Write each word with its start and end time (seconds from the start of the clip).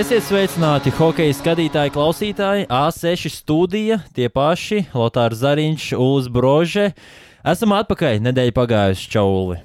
Esiet 0.00 0.22
sveicināti, 0.24 0.88
hokeja 0.96 1.34
skatītāji, 1.36 1.90
klausītāji. 1.92 2.62
A6 2.72 3.28
studija, 3.34 3.98
tie 4.16 4.30
paši 4.32 4.78
Lotārs 4.96 5.42
Zariņš, 5.42 5.88
Ulas 6.00 6.30
Brože. 6.32 6.86
Esam 7.44 7.74
atpakaļ, 7.76 8.22
nedēļa 8.24 8.54
pagājusi 8.56 9.10
čauli. 9.12 9.58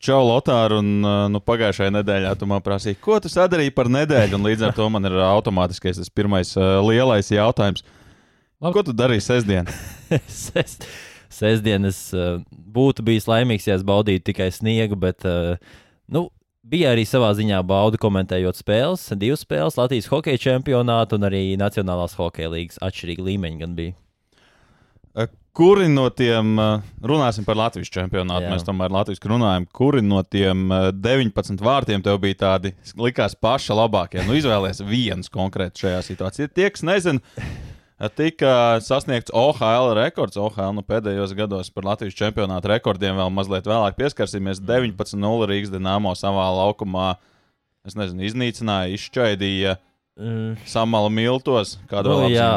Čau, 0.00 0.22
Lotār, 0.30 0.78
un 0.78 0.88
uh, 1.02 1.26
nu, 1.28 1.42
pagājušajā 1.44 1.92
nedēļā 1.98 2.30
tu 2.40 2.48
man 2.48 2.64
prasīji, 2.64 2.96
ko 3.04 3.18
tu 3.20 3.28
sadarīji 3.28 3.74
par 3.76 3.90
nedēļu, 3.98 4.38
un 4.38 4.48
līdz 4.48 4.64
ar 4.70 4.72
to 4.78 4.88
man 4.94 5.10
ir 5.10 5.18
automātiskais 5.26 6.00
tas 6.00 6.08
pirmais 6.08 6.54
uh, 6.56 6.78
lielais 6.88 7.28
jautājums. 7.34 7.84
Labi. 8.64 8.78
Ko 8.78 8.86
tu 8.86 8.96
darīji 8.96 9.26
sestdien? 9.28 9.68
Sest, 10.48 10.88
sestdien 11.28 11.84
es 11.90 12.00
uh, 12.16 12.38
būtu 12.48 13.04
bijis 13.04 13.28
laimīgs, 13.28 13.68
ja 13.68 13.76
es 13.76 13.84
baudītu 13.84 14.30
tikai 14.30 14.48
sniegu, 14.56 14.96
bet 14.96 15.28
uh, 15.28 15.60
nu, 16.08 16.30
bija 16.68 16.92
arī 16.94 17.04
savā 17.08 17.30
ziņā 17.36 17.60
bauda 17.66 18.00
komentējot 18.00 18.60
spēles, 18.60 19.06
divas 19.20 19.44
spēles, 19.46 19.78
Latvijas 19.80 20.10
hokeja 20.12 20.40
čempionātu 20.48 21.18
un 21.18 21.28
arī 21.30 21.42
Nacionālās 21.60 22.16
hokeja 22.18 22.52
līnijas 22.52 22.80
atšķirīgi 22.84 23.26
līmeņi 23.30 23.62
gan 23.62 23.78
bija. 23.78 23.96
Kuri 25.58 25.88
no 25.90 26.04
tiem, 26.14 26.52
runāsim 27.02 27.42
par 27.42 27.58
Latvijas 27.58 27.90
čempionātu, 27.90 28.44
Jā. 28.46 28.52
mēs 28.52 28.62
tomēr 28.62 28.92
Latvijas 28.94 29.24
runājam, 29.26 29.64
kuri 29.74 30.04
no 30.06 30.20
tiem 30.22 30.68
19 30.94 31.64
vārtiem 31.66 32.04
tev 32.04 32.20
bija 32.22 32.38
tādi, 32.44 32.70
likās 32.94 33.34
paši 33.34 33.74
labākie? 33.74 34.20
Nu, 34.28 34.36
izvēlēties 34.38 34.84
viens 34.86 35.32
konkrēti 35.34 35.82
šajā 35.82 36.04
situācijā. 36.12 36.52
Tie, 36.54 36.68
kas 36.70 36.86
nezina, 36.86 37.42
tika 38.06 38.78
sasniegts 38.84 39.32
OHL 39.34 39.90
rekords. 39.98 40.38
OHL 40.38 40.76
nu, 40.76 40.84
pēdējos 40.86 41.34
gados 41.34 41.72
par 41.74 41.88
Latvijas 41.88 42.14
čempionāta 42.18 42.70
rekordiem 42.70 43.18
vēl 43.18 43.32
mazliet 43.34 43.66
vēlāk 43.66 43.98
pieskarsimies. 43.98 44.62
19-0 44.62 45.50
Rīgas 45.50 45.74
dīnāmo 45.74 46.14
savā 46.18 46.46
laukumā. 46.60 47.16
Es 47.88 47.98
nezinu, 47.98 48.22
iznīcināja, 48.28 48.94
izšķaidīja. 48.94 49.78
Mm. 50.18 50.56
Samala 50.66 51.10
miltos, 51.14 51.76
kāda 51.86 52.10
nu, 52.10 52.24
jā, 52.32 52.48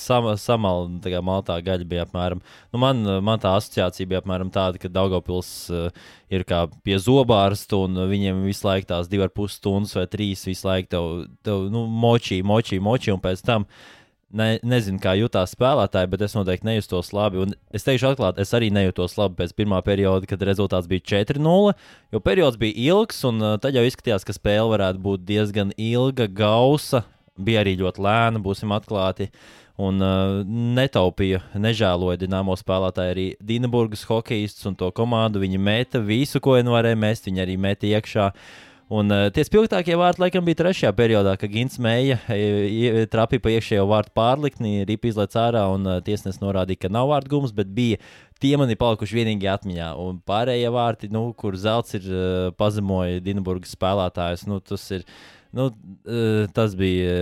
sam, 0.00 0.30
samala 0.40 0.86
tā 1.04 1.18
maltā 1.20 1.58
gaļa 1.60 1.84
bija 1.88 2.06
apmēram. 2.06 2.40
Nu, 2.72 2.80
man, 2.80 3.02
man 3.20 3.40
tā 3.40 3.52
asociācija 3.58 4.08
bija 4.08 4.22
apmēram 4.22 4.48
tāda, 4.52 4.80
ka 4.80 4.88
Daugopils 4.88 5.50
uh, 5.68 5.90
ir 6.32 6.46
kā 6.48 6.62
pie 6.80 6.96
zobārsta, 6.96 7.82
un 7.84 8.00
viņiem 8.08 8.40
visu 8.48 8.64
laiku 8.64 8.88
tās 8.94 9.12
divas 9.12 9.32
puses 9.36 9.60
stundas 9.60 9.92
vai 9.98 10.06
trīs 10.08 10.46
visu 10.48 10.64
laiku 10.70 10.88
tev, 10.96 11.10
tev 11.44 11.66
nu, 11.74 11.84
močī, 11.84 12.40
močī, 12.40 12.80
močī, 12.80 13.12
un 13.12 13.20
pēc 13.20 13.44
tam 13.44 13.68
uh, 13.68 14.01
ne, 14.36 14.48
nezinu, 14.66 15.00
kā 15.02 15.14
jutās 15.18 15.54
spēlētāji, 15.56 16.10
bet 16.12 16.24
es 16.26 16.34
noteikti 16.36 16.68
nejustos 16.68 17.12
labi. 17.16 17.42
Un 17.44 17.54
es 17.74 17.86
teikšu, 17.86 18.12
atklāti, 18.12 18.42
es 18.44 18.52
arī 18.56 18.70
nejūtos 18.74 19.16
labi 19.20 19.40
pēc 19.42 19.54
pirmā 19.58 19.82
perioda, 19.86 20.28
kad 20.28 20.44
rezultāts 20.46 20.90
bija 20.90 21.04
4-0. 21.14 21.74
Jo 22.12 22.22
periods 22.24 22.60
bija 22.60 22.76
ilgs, 22.92 23.22
un 23.28 23.42
uh, 23.42 23.56
tad 23.62 23.76
jau 23.78 23.84
izskatījās, 23.86 24.26
ka 24.28 24.36
spēle 24.36 24.72
varētu 24.74 25.02
būt 25.04 25.26
diezgan 25.28 25.74
ilga, 25.76 26.28
gausa. 26.28 27.04
Bija 27.40 27.62
arī 27.62 27.78
ļoti 27.80 28.02
lēna, 28.04 28.42
būsim 28.44 28.74
atklāti. 28.76 29.30
Un 29.82 30.02
uh, 30.04 30.42
netaupīja, 30.76 31.40
nežēloja 31.56 32.20
dīnāmo 32.20 32.58
spēlētāju 32.60 33.14
arī 33.14 33.30
Dienaburgas 33.40 34.04
hokejists 34.10 34.68
un 34.68 34.76
to 34.78 34.90
komandu. 34.94 35.40
Viņi 35.42 35.62
meta 35.62 36.02
visu, 36.04 36.42
ko 36.44 36.58
viņi 36.58 36.74
varēja 36.74 37.00
mest, 37.00 37.30
viņi 37.30 37.46
arī 37.46 37.56
meta 37.60 37.88
iekšā. 37.88 38.28
Uh, 38.32 38.68
Un 38.92 39.08
uh, 39.08 39.28
tie 39.32 39.44
spilgtākie 39.46 39.94
vārti, 39.96 40.20
laikam, 40.20 40.44
bija 40.44 40.58
trešajā 40.58 40.90
periodā, 40.96 41.32
kad 41.40 41.52
Gins 41.52 41.78
Meija 41.80 42.18
e, 42.28 43.06
trapīja 43.08 43.40
pa 43.40 43.52
iekšējo 43.54 43.86
vārtu 43.88 44.12
pārliktni, 44.18 44.82
ripa 44.88 45.08
izlaiž 45.08 45.36
ārā, 45.40 45.62
un 45.72 45.86
uh, 45.88 46.00
tiesnesis 46.04 46.42
norādīja, 46.42 46.82
ka 46.82 46.90
nav 46.92 47.08
vārtu 47.08 47.32
gums, 47.32 47.54
bet 47.56 47.70
bija 47.72 48.00
tie 48.42 48.52
man 48.60 48.68
ir 48.68 48.76
palikuši 48.80 49.16
vienīgi 49.16 49.48
atmiņā. 49.48 49.92
Un 50.02 50.18
pārējie 50.28 50.72
vārti, 50.74 51.08
nu, 51.14 51.22
kur 51.38 51.56
zelts 51.56 51.96
ir 51.96 52.08
uh, 52.10 52.50
pazemoja 52.58 53.22
Dienburgas 53.24 53.72
spēlētājus, 53.78 54.44
nu, 54.50 54.58
tas 54.60 54.84
ir. 54.98 55.06
Nu, 55.56 55.68
uh, 55.68 56.42
tas 56.56 56.74
bija. 56.76 57.14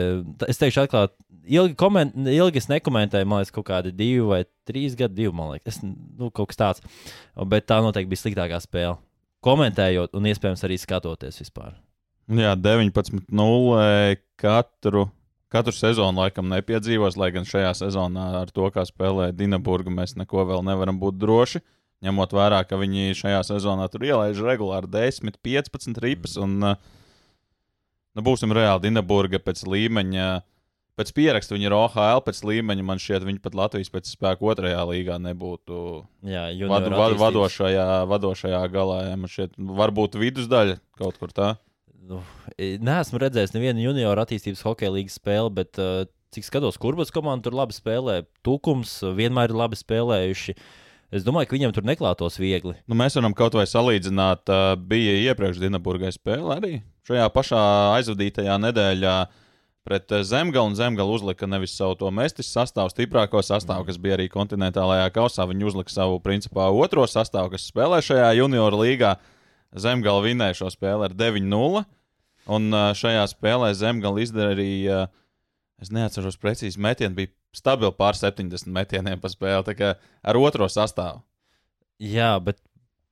Es 0.51 0.59
teikšu, 0.59 0.85
atklāti, 0.85 1.15
ilgi, 1.51 1.77
koment, 1.79 2.17
ilgi 2.31 2.63
es 2.63 2.71
nekomentēju, 2.71 3.29
man 3.31 3.45
liekas, 3.45 3.55
kaut 3.55 3.69
kādi 3.71 3.95
divi 3.95 4.27
vai 4.27 4.43
trīs 4.67 4.99
gadi, 4.99 5.23
divi, 5.23 5.35
man 5.39 5.55
liekas, 5.55 5.79
es, 5.79 5.87
nu, 5.87 6.33
kaut 6.35 6.51
kas 6.51 6.61
tāds. 6.65 6.85
Bet 7.51 7.71
tā 7.71 7.79
noteikti 7.83 8.11
bija 8.11 8.25
sliktākā 8.25 8.59
spēle 8.63 8.99
komentējot 9.45 10.17
un 10.17 10.29
iespējams 10.31 10.65
arī 10.67 10.77
skatoties 10.81 11.41
vispār. 11.43 11.75
Jā, 12.31 12.53
19-0 12.55 14.21
katru, 14.39 15.09
katru 15.51 15.75
sezonu 15.75 16.23
laikam 16.23 16.47
nepiedzīvos, 16.53 17.17
lai 17.19 17.33
gan 17.35 17.49
šajā 17.49 17.73
sezonā 17.81 18.29
ar 18.45 18.53
to, 18.55 18.69
kā 18.71 18.85
spēlē 18.87 19.33
Dienaburga, 19.35 19.91
mēs 19.91 20.15
neko 20.21 20.47
vēl 20.47 20.63
nevaram 20.69 21.01
būt 21.01 21.19
droši. 21.19 21.63
Ņemot 22.07 22.33
vērā, 22.33 22.63
ka 22.65 22.79
viņi 22.81 23.19
šajā 23.19 23.43
sezonā 23.51 23.89
tur 23.93 24.07
ielaiž 24.07 24.39
regulāri 24.47 24.89
10, 24.89 25.35
15 25.45 25.99
ripas. 26.01 26.39
Un, 26.41 26.55
nu, 26.63 28.23
būsim 28.25 28.55
reāli, 28.57 28.87
Dienaburga 28.87 29.43
pēc 29.43 29.67
līmeņa 29.69 30.29
pēc 31.01 31.13
pieraksta 31.17 31.57
viņi 31.57 31.69
ir 31.69 31.75
OHL 31.77 32.21
pēc 32.27 32.43
līmeņa. 32.45 32.85
Man 32.87 33.01
šķiet, 33.01 33.25
viņi 33.27 33.43
pat 33.45 33.57
Latvijas 33.57 33.93
pēc 33.93 34.13
spēka 34.13 34.47
otrajā 34.53 34.83
līgā 34.91 35.17
nebūtu 35.23 35.81
jā, 36.29 36.45
vad, 36.69 36.89
vad, 36.93 37.17
vadošajā, 37.21 37.89
vadošajā 38.11 38.61
galā. 38.73 39.01
Jā, 39.09 39.17
man 39.21 39.33
šķiet, 39.33 39.57
varbūt 39.81 40.21
vidusdaļa 40.21 40.79
kaut 41.01 41.21
kur 41.21 41.33
tā. 41.35 41.55
Nu, 42.11 42.21
Nē, 42.59 43.01
esmu 43.01 43.21
redzējis 43.23 43.55
nevienu 43.55 43.85
junioru 43.85 44.25
attīstības 44.25 44.65
hokeja 44.67 44.93
līnijas 44.93 45.19
spēli, 45.21 45.53
bet 45.61 45.79
uh, 45.81 46.05
cik 46.35 46.47
skatos, 46.47 46.79
kurbas 46.81 47.13
komanda 47.15 47.47
tur 47.47 47.57
labi 47.61 47.77
spēlē. 47.77 48.23
Tūkums 48.47 48.99
vienmēr 49.17 49.53
ir 49.53 49.61
labi 49.61 49.79
spēlējuši. 49.79 50.57
Es 51.15 51.27
domāju, 51.27 51.51
ka 51.51 51.57
viņam 51.57 51.75
tur 51.75 51.87
neklātos 51.87 52.39
viegli. 52.39 52.77
Nu, 52.91 52.97
mēs 52.99 53.17
varam 53.19 53.35
kaut 53.39 53.57
vai 53.59 53.67
salīdzināt, 53.71 54.51
uh, 54.51 54.75
bija 54.79 55.17
iepriekš 55.31 55.63
Dienaburgai 55.63 56.13
spēle 56.15 56.57
arī 56.59 56.75
šajā 57.09 57.31
pašā 57.35 57.63
aizvadītajā 57.99 58.59
nedēļā. 58.69 59.15
Uh, 59.27 59.40
pret 59.91 60.13
eh, 60.15 60.23
Zemgalu, 60.23 60.71
un 60.71 60.77
Zemgala 60.79 61.11
uzlika 61.11 61.49
nevis 61.51 61.75
savu 61.75 61.97
to 61.99 62.11
mestis 62.15 62.53
sastāvu, 62.55 62.93
stiprāko 62.93 63.43
sastāvu, 63.43 63.89
kas 63.89 63.99
bija 63.99 64.15
arī 64.15 64.29
kontinentālajā 64.31 65.09
kausā. 65.17 65.49
Viņi 65.51 65.67
uzlika 65.73 65.91
savu, 65.91 66.21
principā, 66.23 66.69
otro 66.71 67.09
sastāvu, 67.11 67.51
kas 67.57 67.67
spēlē 67.73 67.99
šajā 68.07 68.31
junioru 68.39 68.85
līgā. 68.85 69.17
Zemgala 69.75 70.23
vinēja 70.23 70.61
šo 70.61 70.71
spēli 70.71 71.09
ar 71.09 71.17
9-0, 71.19 71.83
un 72.55 72.71
eh, 72.71 72.87
šajā 73.03 73.27
spēlē 73.35 73.73
Zemgala 73.79 74.23
izdarīja, 74.23 75.03
es 75.83 75.91
neatceros 75.95 76.39
precīzi, 76.39 76.79
metienu 76.79 77.19
bija 77.19 77.35
stabili 77.57 77.91
pār 77.99 78.15
70 78.15 78.71
metieniem 78.71 79.19
pa 79.19 79.33
spēli, 79.33 79.67
tā 79.67 79.75
kā 79.75 79.95
ar 79.99 80.39
otro 80.39 80.71
sastāvu. 80.71 81.25
Jā, 82.01 82.37
bet 82.41 82.63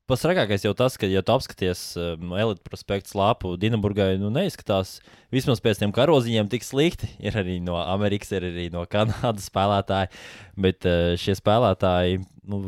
Pats 0.08 0.22
trakākais 0.24 0.62
jau 0.64 0.70
tas, 0.72 0.94
ka, 0.96 1.04
ja 1.04 1.20
tu 1.20 1.34
apskaties 1.34 1.80
um, 2.00 2.30
elites 2.32 2.64
prospektu 2.64 3.10
slāpu, 3.12 3.50
Dienaburgai 3.60 4.14
nu, 4.16 4.30
neizskatās 4.32 5.02
vismaz 5.34 5.62
pēc 5.64 5.82
tiem 5.82 5.92
karoziņiem 5.94 6.48
tik 6.52 6.66
slikti. 6.66 7.10
Ir 7.22 7.38
arī 7.40 7.58
no 7.64 7.78
Amerikas, 7.82 8.32
ir 8.36 8.48
arī 8.50 8.68
no 8.74 8.84
Kanādas 8.90 9.48
spēlētāji, 9.50 10.12
bet 10.58 10.88
uh, 10.88 11.14
šie 11.20 11.36
spēlētāji 11.38 12.22
nu, 12.48 12.58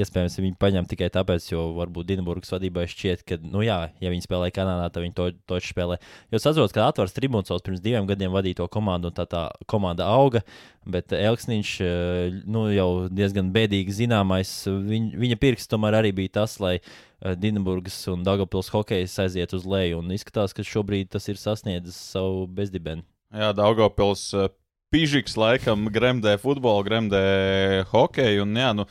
iespējams, 0.00 0.36
viņi 0.40 0.58
paņem 0.60 0.86
tikai 0.90 1.08
tāpēc, 1.12 1.46
jo 1.52 1.64
varbūt 1.78 2.10
Dienburgas 2.10 2.52
vadībai 2.52 2.84
šķiet, 2.90 3.24
ka, 3.26 3.38
nu, 3.42 3.62
jā, 3.64 3.78
ja 4.02 4.12
viņi 4.12 4.26
spēlē 4.26 4.50
Kanādā, 4.54 4.90
tad 4.92 5.04
viņi 5.04 5.16
to, 5.16 5.28
to 5.48 5.60
spēlē. 5.64 5.96
Jo 6.32 6.40
atceros, 6.40 6.74
ka 6.76 6.88
Atvars 6.90 7.16
Tribūns 7.16 7.52
pirms 7.64 7.82
diviem 7.84 8.08
gadiem 8.08 8.34
vadīja 8.34 8.60
to 8.60 8.68
komandu, 8.72 9.10
un 9.10 9.16
tā, 9.16 9.26
tā 9.30 9.46
komanda 9.70 10.08
auga. 10.12 10.44
Bet 10.90 11.12
Elksniņš 11.16 11.72
eh, 11.84 12.40
nu, 12.48 12.66
jau 12.72 12.90
diezgan 13.12 13.50
bēdīgi 13.52 13.96
zināmais. 14.02 14.52
Viņ, 14.68 15.10
viņa 15.20 15.40
pirksts 15.40 15.70
tomēr 15.72 15.98
arī 16.00 16.12
bija 16.16 16.38
tas, 16.40 16.56
lai 16.62 16.78
eh, 16.78 17.09
Dienburgas 17.36 17.98
un 18.08 18.22
Dārgopils 18.24 18.70
hokejs 18.72 19.18
aiziet 19.20 19.52
uz 19.56 19.66
leju. 19.68 20.00
Un 20.00 20.14
izskatās, 20.14 20.54
ka 20.56 20.64
šobrīd 20.64 21.10
tas 21.12 21.28
ir 21.28 21.40
sasniedzis 21.40 21.98
savu 22.14 22.46
bezdibeni. 22.48 23.04
Jā, 23.36 23.52
Dārgopils 23.56 24.24
eh, 24.34 24.48
Pižiks 24.90 25.36
laikam 25.38 25.84
gremdē 25.92 26.34
futbolu, 26.42 26.82
gremdē 26.86 27.20
hokeju. 27.92 28.46
Un, 28.46 28.56
jā, 28.58 28.72
nu, 28.74 28.88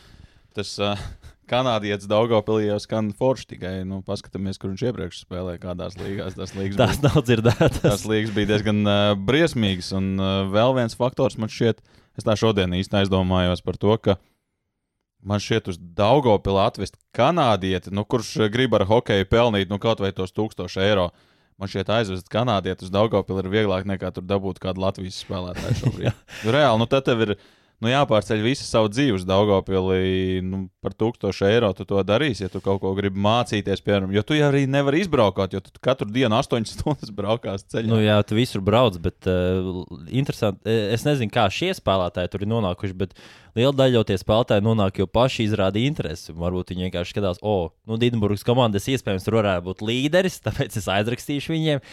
tas 0.56 0.76
uh, 0.80 1.02
kanādietis 1.52 2.08
Daugopilī 2.10 2.70
jau 2.70 2.78
skan 2.84 3.10
forši 3.18 3.50
tikai, 3.56 3.74
nu, 3.88 4.00
paskatāmies, 4.06 4.62
kur 4.62 4.72
viņš 4.72 4.86
iepriekš 4.92 5.24
spēlēja, 5.26 5.62
kādās 5.66 5.98
līgās. 6.00 6.38
Tas 6.38 6.56
līgas 6.56 6.80
Tās 6.80 7.02
bija, 7.02 7.10
nav 7.10 7.26
dzirdētas. 7.28 7.82
Tas 7.84 8.06
līgas 8.08 8.34
bija 8.38 8.54
diezgan 8.54 8.84
uh, 8.86 9.12
briesmīgs, 9.18 9.92
un 9.98 10.14
uh, 10.22 10.44
vēl 10.54 10.78
viens 10.78 10.96
faktors 11.00 11.40
man 11.42 11.52
šķiet, 11.52 11.82
es 12.20 12.28
tā 12.28 12.38
šodien 12.40 12.78
īsti 12.78 13.02
aizdomājos 13.02 13.66
par 13.66 13.82
to, 13.82 13.98
ka 14.00 14.20
man 15.22 15.42
šķiet 15.44 15.72
uz 15.72 15.80
Daugopilī 15.98 16.62
atvest 16.64 16.98
kanādieti, 17.16 17.94
nu, 17.96 18.06
kurš 18.08 18.50
grib 18.54 18.76
ar 18.78 18.86
hokeju 18.90 19.28
pelnīt, 19.30 19.72
nu, 19.72 19.80
kaut 19.82 20.04
vai 20.04 20.12
tos 20.16 20.34
tūkstoši 20.36 20.84
eiro. 20.86 21.10
Man 21.60 21.72
šķiet, 21.72 21.92
aizvest 21.92 22.30
kanādieti 22.32 22.88
uz 22.88 22.94
Daugopili 22.94 23.44
ir 23.44 23.52
vieglāk 23.52 23.88
nekā 23.90 24.14
tur 24.16 24.24
dabūt 24.24 24.62
kādu 24.64 24.86
Latvijas 24.86 25.20
spēlētāju 25.26 25.80
šobrīd. 25.82 26.22
Reāli, 26.56 26.80
nu, 26.80 26.88
tad 26.88 27.08
tev 27.10 27.26
ir 27.28 27.36
nu, 27.84 27.90
jāpārceļ 27.92 28.42
visu 28.44 28.66
savu 28.68 28.90
dzīvi 28.92 29.16
uz 29.16 29.26
Daugopili. 29.28 30.42
Nu, 30.46 30.62
par 30.84 30.96
1000 31.00 31.48
eiro 31.50 31.72
tu 31.76 31.86
to 31.88 32.02
darīsi, 32.08 32.46
ja 32.46 32.52
tu 32.52 32.62
kaut 32.64 32.82
ko 32.84 32.92
gribi 32.98 33.20
mācīties, 33.24 33.84
piemēram, 33.86 34.14
jo 34.16 34.24
tu 34.24 34.38
jau 34.38 34.50
arī 34.52 34.66
nevari 34.70 35.04
izbraukāt, 35.04 35.56
jo 35.56 35.64
tu 35.64 35.74
katru 35.84 36.10
dienu 36.12 36.36
8 36.40 36.68
stundas 36.74 37.14
braukās 37.16 37.66
ceļā. 37.72 37.90
Nu, 37.92 38.02
jā, 38.04 38.20
tu 38.28 38.38
visur 38.40 38.64
brauc, 38.66 39.00
bet 39.04 39.30
uh, 39.32 39.84
interesanti. 40.12 40.64
E, 40.68 40.94
es 40.96 41.06
nezinu, 41.08 41.32
kā 41.34 41.48
šie 41.54 41.72
spēlētāji 41.78 42.34
tur 42.34 42.46
ir 42.46 42.52
nonākuši, 42.52 42.98
bet 43.00 43.16
liela 43.58 43.74
daļa 43.76 44.00
jau 44.00 44.06
tie 44.12 44.20
spēlētāji 44.22 44.66
nonāk, 44.66 45.02
jo 45.02 45.10
paši 45.10 45.48
izrāda 45.48 45.82
interesi. 45.82 46.36
Varbūt 46.36 46.74
viņi 46.74 46.90
vienkārši 46.90 47.16
skatās, 47.16 47.42
o, 47.42 47.56
oh, 47.56 47.74
nu, 47.90 48.00
Dienburgas 48.02 48.46
komandas 48.48 48.88
iespējams 48.92 49.28
tur 49.28 49.40
varētu 49.42 49.68
būt 49.72 49.84
līderis, 49.88 50.42
tāpēc 50.48 50.80
es 50.80 50.90
aizrakstīšu 51.00 51.56
viņiem. 51.56 51.84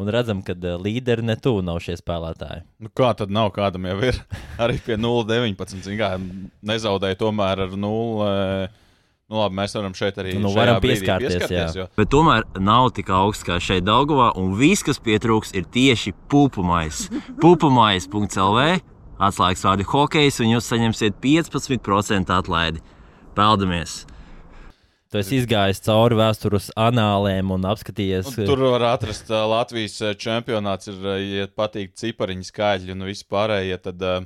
Un 0.00 0.08
redzam, 0.08 0.40
ka 0.44 0.54
uh, 0.56 0.76
līderi 0.80 1.24
ne 1.26 1.36
tuvu 1.36 1.60
nav 1.64 1.82
šie 1.84 1.98
spēlētāji. 2.00 2.62
Nu, 2.80 2.88
kā 2.96 3.10
tad 3.16 3.32
nav? 3.34 3.50
Kādam 3.56 3.90
jau 3.90 3.98
ir 4.08 4.20
arī 4.62 4.78
pie 4.84 4.96
0,19. 5.00 5.90
Kā 6.00 6.14
nezaudēja 6.72 7.18
tomēr 7.20 7.66
ar 7.66 7.74
0. 7.76 8.30
Nu, 9.32 9.38
labi, 9.40 9.56
mēs 9.56 9.72
varam 9.76 9.94
šeit 9.96 10.18
arī 10.20 10.34
Nu, 10.36 10.50
varam 10.52 10.80
pieskarties, 10.84 11.38
pieskarties 11.38 11.76
jā. 11.76 11.84
jo 11.84 11.86
Bet 11.96 12.10
tomēr 12.12 12.44
nav 12.60 12.90
tik 12.96 13.08
augsts 13.16 13.46
kā 13.48 13.56
šeit 13.64 13.86
Daugavā, 13.86 14.32
un 14.36 14.52
viss, 14.58 14.84
kas 14.84 15.00
pietrūks, 15.00 15.54
ir 15.56 15.64
tieši 15.72 16.12
pupumais. 16.28 17.06
Pupumais.lv 17.42 18.66
atslēgas 19.22 19.64
vārdi 19.68 19.86
hokejs, 19.88 20.40
un 20.42 20.56
jūs 20.56 20.68
saņemsiet 20.72 21.20
15% 21.22 22.32
atlaidi. 22.34 22.82
Peldamies! 23.36 24.02
Tu 25.12 25.20
esi 25.20 25.36
izgājis 25.42 25.82
cauri 25.84 26.16
vēstures 26.16 26.70
anālēm 26.80 27.50
un 27.52 27.66
apskatījies. 27.68 28.30
Nu, 28.32 28.46
tur 28.48 28.62
var 28.72 28.86
atrast 28.94 29.28
uh, 29.28 29.42
Latvijas 29.50 29.98
uh, 30.00 30.14
čempionāts, 30.16 30.88
ir, 30.88 31.02
uh, 31.04 31.18
ja 31.20 31.48
patīk 31.52 31.92
cipariņu 32.00 32.46
skaļi 32.48 32.94
un 32.94 33.04
viss 33.04 33.26
pārējie. 33.28 33.76
Tad 33.84 34.06
uh, 34.08 34.24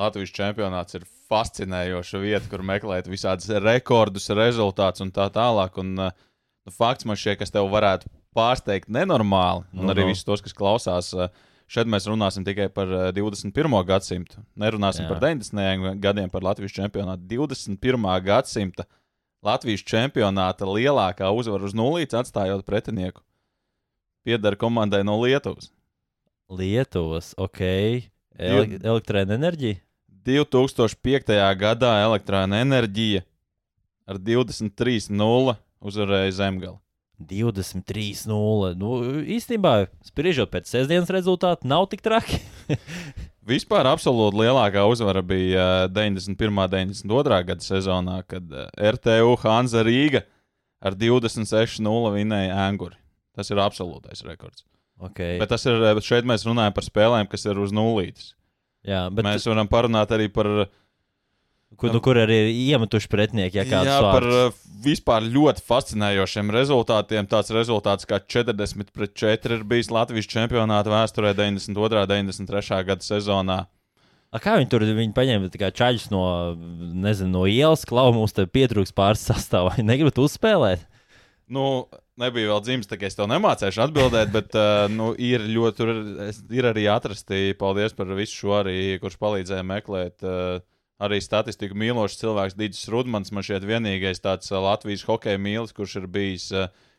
Latvijas 0.00 0.32
čempionāts 0.38 0.96
ir 0.96 1.04
fascinējoša 1.28 2.22
vieta, 2.22 2.48
kur 2.48 2.64
meklēt 2.64 3.10
visādus 3.12 3.50
rekordus, 3.60 4.30
rezultātus 4.32 5.04
un 5.04 5.12
tā 5.12 5.28
tālāk. 5.34 5.76
Un, 5.84 5.92
uh, 6.08 6.16
nu, 6.64 6.72
fakts 6.72 7.04
man 7.04 7.20
šķiet, 7.20 7.42
kas 7.44 7.52
tev 7.52 7.68
varētu 7.76 8.08
pārsteigt 8.36 8.88
nenormāli, 8.92 9.68
un 9.76 9.84
Nu, 9.84 9.92
arī 9.92 10.06
nu. 10.06 10.14
visus 10.14 10.24
tos, 10.24 10.44
kas 10.44 10.56
klausās. 10.56 11.12
Uh, 11.12 11.28
Šeit 11.66 11.88
mēs 11.90 12.04
runāsim 12.06 12.44
tikai 12.46 12.68
par 12.70 12.86
uh, 12.88 13.08
21. 13.12 13.52
gadsimtu. 13.84 14.38
Nerunāsim. 14.56 15.02
Jā. 15.02 15.10
par 15.10 15.18
90. 15.24 15.96
gadiem, 15.98 16.30
par 16.30 16.46
Latvijas 16.46 16.76
čempionātu. 16.76 17.26
21. 17.26 18.06
gadsimta 18.22 18.86
Latvijas 19.46 19.84
čempionāta 19.86 20.66
lielākā 20.66 21.30
uzvara 21.30 21.68
uz 21.68 21.74
nulītes, 21.76 22.16
atstājot 22.18 22.66
pretinieku. 22.66 23.22
Pieder 24.26 24.56
komandai 24.58 25.04
no 25.06 25.20
Lietuvas. 25.22 25.70
Lietuvas, 26.50 27.32
ok. 27.38 27.60
Ele 28.36 28.80
Elektroenerģija. 28.82 29.80
2005. 30.26 31.36
gadā 31.60 31.92
elektroenerģija 32.02 33.22
ar 34.10 34.18
23.0 34.18 35.54
uzvarēja 35.86 36.34
Zemgali. 36.34 36.78
23-0. 37.22 38.74
Nu, 38.78 38.92
īstenībā, 39.36 39.86
spriežot 40.04 40.52
pēc 40.52 40.68
sestdienas 40.70 41.10
rezultātu, 41.12 41.68
nav 41.68 41.88
tik 41.92 42.04
traki. 42.04 42.40
Vispār 43.46 43.86
absolūti 43.86 44.40
lielākā 44.42 44.82
uzvara 44.90 45.22
bija 45.22 45.66
eh, 45.86 45.90
91. 45.94 46.50
un 46.50 46.62
92. 46.72 47.42
gada 47.50 47.62
sezonā, 47.64 48.20
kad 48.28 48.50
eh, 48.50 48.70
RTU 48.96 49.36
Hanza 49.44 49.84
Rīga 49.86 50.24
ar 50.82 50.96
26.0 50.98 52.14
vinēja 52.16 52.56
Anguri. 52.66 52.98
Tas 53.36 53.52
ir 53.52 53.60
absolūtais 53.62 54.24
rekords. 54.26 54.64
Okay. 54.96 55.36
Bet 55.40 55.50
tas 55.52 55.64
ir, 55.68 55.78
bet 55.96 56.06
šeit 56.06 56.26
mēs 56.28 56.46
runājam 56.48 56.74
par 56.76 56.84
spēlēm, 56.86 57.28
kas 57.28 57.44
ir 57.46 57.60
uz 57.60 57.72
nulītes. 57.76 58.32
Jā, 58.86 59.06
bet 59.12 59.26
Mēs 59.26 59.44
varam 59.50 59.68
parunāt 59.68 60.12
arī 60.14 60.28
par, 60.32 60.48
kur, 61.80 61.92
nu, 61.94 62.00
kur 62.04 62.18
arī 62.20 62.36
ir 62.46 62.50
iemetuši 62.76 63.08
pretinieki, 63.12 63.60
ja 63.60 63.64
jā, 63.84 63.96
par 64.02 64.24
vārds. 64.26 64.58
uh, 64.58 64.74
vispār 64.86 65.26
ļoti 65.28 65.64
fascinējošiem 65.66 66.52
rezultātiem. 66.54 67.28
Tāds 67.30 67.52
rezultāts 67.54 68.08
kā 68.08 68.20
40 68.20 68.92
pret 68.96 69.14
4 69.16 69.58
ir 69.58 69.64
bijis 69.68 69.90
Latvijas 69.94 70.28
čempionāta 70.30 70.92
vēsturē 70.92 71.34
92. 71.36 72.02
un 72.02 72.12
93. 72.12 72.82
gada 72.90 73.04
sezonā. 73.06 73.58
A, 74.34 74.40
kā 74.42 74.56
viņi 74.58 74.68
tur 74.72 74.82
viņi 74.84 75.14
paņēma 75.16 75.70
čaļus 75.78 76.08
no, 76.12 76.24
nezinu, 77.06 77.30
no 77.32 77.44
ielas, 77.48 77.86
klau 77.88 78.10
mums 78.12 78.34
te 78.36 78.44
pietrūks 78.50 78.92
pāris 78.96 79.22
sastāvā. 79.30 79.76
Negribat 79.86 80.18
uzspēlēt. 80.20 80.82
Nu, 81.46 81.86
nebija 82.18 82.50
vēl 82.50 82.62
dzimis, 82.66 82.88
tā 82.90 82.98
kā 82.98 83.06
es 83.06 83.14
tev 83.16 83.28
nemācīšu 83.30 83.84
atbildēt, 83.86 84.32
bet 84.34 84.56
uh, 84.58 84.88
nu, 84.90 85.12
ir 85.14 85.44
ļoti, 85.46 85.76
tur 85.78 85.92
ir- 85.94 86.40
ir 86.58 86.68
arī 86.72 86.88
atrasti. 86.90 87.54
Paldies 87.58 87.94
par 87.96 88.10
visu 88.18 88.34
šo 88.42 88.56
arī, 88.64 88.76
kurš 89.00 89.14
palīdzēja 89.22 89.62
meklēt. 89.66 90.26
Uh, 90.26 90.58
Arī 90.96 91.18
statistiku 91.20 91.76
mīlošs 91.76 92.16
cilvēks, 92.22 92.56
Digis 92.56 92.86
Rudmans, 92.88 93.28
man 93.34 93.44
šķiet, 93.44 93.66
vienīgais 93.68 94.22
tāds 94.24 94.48
Latvijas 94.48 95.04
hokeja 95.04 95.36
mīlis, 95.36 95.74
kurš 95.76 95.98
ir 96.00 96.06
bijis 96.08 96.46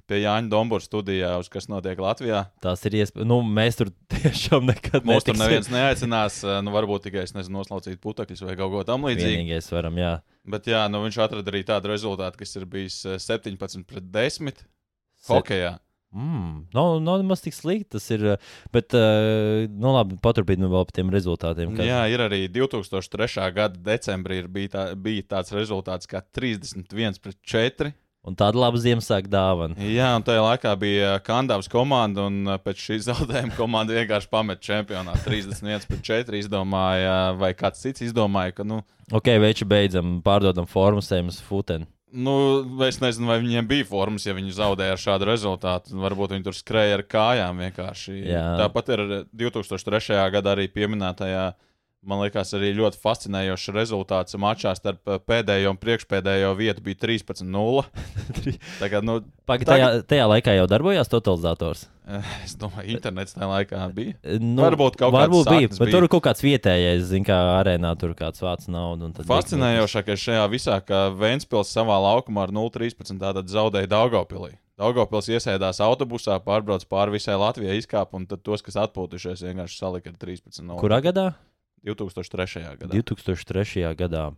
pie 0.08 0.20
Jāņa 0.22 0.48
Dombūra 0.52 0.86
studijā, 0.86 1.34
uz 1.42 1.50
kas 1.52 1.66
notiek 1.68 2.00
Latvijā. 2.00 2.44
Tās 2.64 2.86
ir 2.88 3.00
iespējas. 3.02 3.28
Nu, 3.28 3.42
mēs 3.42 3.80
tur 3.80 3.90
tiešām 4.14 4.70
nekad 4.70 5.02
Mūs 5.08 5.26
tur 5.26 5.34
netiksim. 5.34 5.42
neviens 5.42 5.72
neaicinās, 5.74 6.38
nu, 6.64 6.72
varbūt 6.78 7.10
tikai 7.10 7.26
es 7.26 7.34
nezinu, 7.36 7.58
noslaucīt 7.60 8.00
putekļus 8.04 8.46
vai 8.46 8.56
kaut 8.60 8.72
ko 8.76 8.86
tamlīdzīgu. 8.88 9.34
Vienīgais 9.34 9.68
varam, 9.74 9.98
jā. 10.00 10.14
Bet 10.48 10.70
jā, 10.70 10.86
nu, 10.94 11.02
viņš 11.04 11.20
atrada 11.26 11.52
arī 11.52 11.66
tādu 11.68 11.92
rezultātu, 11.92 12.40
kas 12.40 12.56
ir 12.56 12.70
bijis 12.72 13.02
uh, 13.10 13.18
17 13.20 13.84
pret 13.90 14.08
10 14.14 14.64
hokejā. 15.28 15.74
Mm, 16.16 16.68
nav, 16.74 16.98
nav 17.04 17.20
nemaz 17.22 17.44
tik 17.44 17.56
slikti. 17.56 17.92
Tas 17.98 18.08
ir. 18.16 18.24
uh, 18.34 18.58
Bet, 18.74 18.96
uh, 18.96 19.68
nu, 19.68 19.92
labi, 19.96 20.18
paturpinām 20.24 20.72
vēl 20.72 20.88
par 20.88 20.96
tiem 20.96 21.12
rezultātiem. 21.14 21.76
Kad... 21.76 21.88
Jā, 21.88 22.02
ir 22.12 22.24
arī 22.24 22.46
2003. 22.52 23.30
gada 23.56 23.80
decembrī 23.92 24.42
bija, 24.48 24.74
tā, 24.74 24.84
bija 24.96 25.28
tāds 25.36 25.56
rezultāts 25.56 26.10
kā 26.10 26.24
31 26.24 27.22
pret 27.24 27.40
4. 27.44 27.94
Un 28.28 28.36
tāda 28.36 28.60
laba 28.60 28.80
Ziemassvētku 28.82 29.30
dāvana. 29.32 29.78
Jā, 29.88 30.10
un 30.18 30.26
tajā 30.28 30.42
laikā 30.44 30.74
bija 30.80 31.14
Kandavas 31.24 31.70
komanda, 31.72 32.26
un 32.28 32.42
uh, 32.50 32.58
pēc 32.60 32.82
šī 32.90 33.00
zaudējuma 33.12 33.56
komanda 33.60 33.96
vienkārši 33.96 34.32
pamet 34.32 34.64
čempionātu. 34.64 35.28
31 35.32 35.88
pret 35.92 36.06
4 36.12 36.42
izdomāja, 36.44 37.18
vai 37.40 37.54
kāds 37.56 37.84
cits 37.84 38.04
izdomāja, 38.10 38.58
ka, 38.60 38.68
nu, 38.68 38.82
Ok, 39.16 39.30
veči 39.40 39.64
beidzam, 39.64 40.18
pārdodam 40.20 40.66
formas, 40.68 41.08
ejam 41.16 41.30
uz 41.32 41.38
futeni. 41.40 41.88
Nu, 42.12 42.36
es 42.88 43.00
nezinu, 43.04 43.28
vai 43.30 43.40
viņiem 43.44 43.68
bija 43.68 43.88
formas, 43.88 44.26
ja 44.28 44.36
viņi 44.38 44.56
zaudēja 44.56 44.96
ar 44.96 45.02
šādu 45.02 45.28
rezultātu. 45.30 45.98
Varbūt 46.00 46.36
viņi 46.36 46.46
tur 46.48 46.56
skrēja 46.56 47.00
ar 47.00 47.06
kājām 47.10 47.64
vienkārši. 47.66 48.18
Jā. 48.30 48.44
Tāpat 48.64 48.94
ir 48.96 49.06
2003. 49.36 50.20
gadā 50.38 50.56
arī 50.56 50.68
pieminētajā. 50.72 51.48
Man 52.06 52.22
liekas, 52.22 52.52
arī 52.54 52.70
ļoti 52.78 53.00
fascinējošs 53.02 53.72
rezultāts 53.74 54.38
mačā 54.40 54.72
starp 54.78 55.10
uh, 55.10 55.18
pēdējo 55.18 55.72
un 55.74 55.80
priekšpēdējo 55.82 56.52
vietu 56.60 56.84
bija 56.86 57.00
13-0. 57.02 57.88
Tagad, 58.84 59.08
nu, 59.08 59.16
Pagaid, 59.50 59.68
tajā, 59.68 59.88
tajā 60.08 60.28
laikā 60.30 60.54
jau 60.60 60.68
darbojās 60.70 61.10
totalizators. 61.10 61.88
eh, 62.08 62.30
es 62.46 62.54
domāju, 62.60 62.94
internets 62.94 63.34
tajā 63.36 63.50
laikā 63.50 63.82
bija. 63.98 64.14
Nu, 64.40 64.62
Varbūt 64.62 65.00
kaut 65.02 65.16
varbūt 65.16 65.50
bija, 65.50 65.72
bet 65.74 65.82
bija. 65.82 65.96
tur 65.98 66.08
kaut 66.14 66.24
kāds 66.30 66.46
vietējais, 66.46 67.02
zin, 67.10 67.26
kā 67.28 67.40
arēnā 67.58 67.92
tur 68.00 68.14
kāds 68.20 68.46
vāc 68.46 68.70
naudu. 68.72 69.10
Fascinējošākais 69.28 70.24
šajā 70.30 70.46
visā, 70.54 70.78
ka 70.86 71.08
Vēnspils 71.18 71.74
savā 71.74 71.98
laukumā 72.06 72.46
ar 72.46 72.56
0,13 72.56 73.20
tātad 73.20 73.50
zaudēja 73.52 73.90
Daugopilī. 73.98 74.54
Daugopils 74.78 75.26
iesēdās 75.34 75.82
autobusā, 75.82 76.38
pārbrauc 76.46 76.84
pāri 76.86 77.16
visai 77.18 77.34
Latvijai, 77.42 77.80
izkāpa, 77.82 78.14
un 78.20 78.28
tos, 78.30 78.62
kas 78.62 78.78
atpūtušies, 78.86 79.42
vienkārši 79.50 79.80
salika 79.82 80.14
ar 80.14 80.20
13. 80.22 80.78
Kurā 80.78 81.02
gadā? 81.02 81.32
2003. 81.86 82.64
gadā. 82.82 82.92
2003. 82.94 83.86
gadā. 83.98 84.32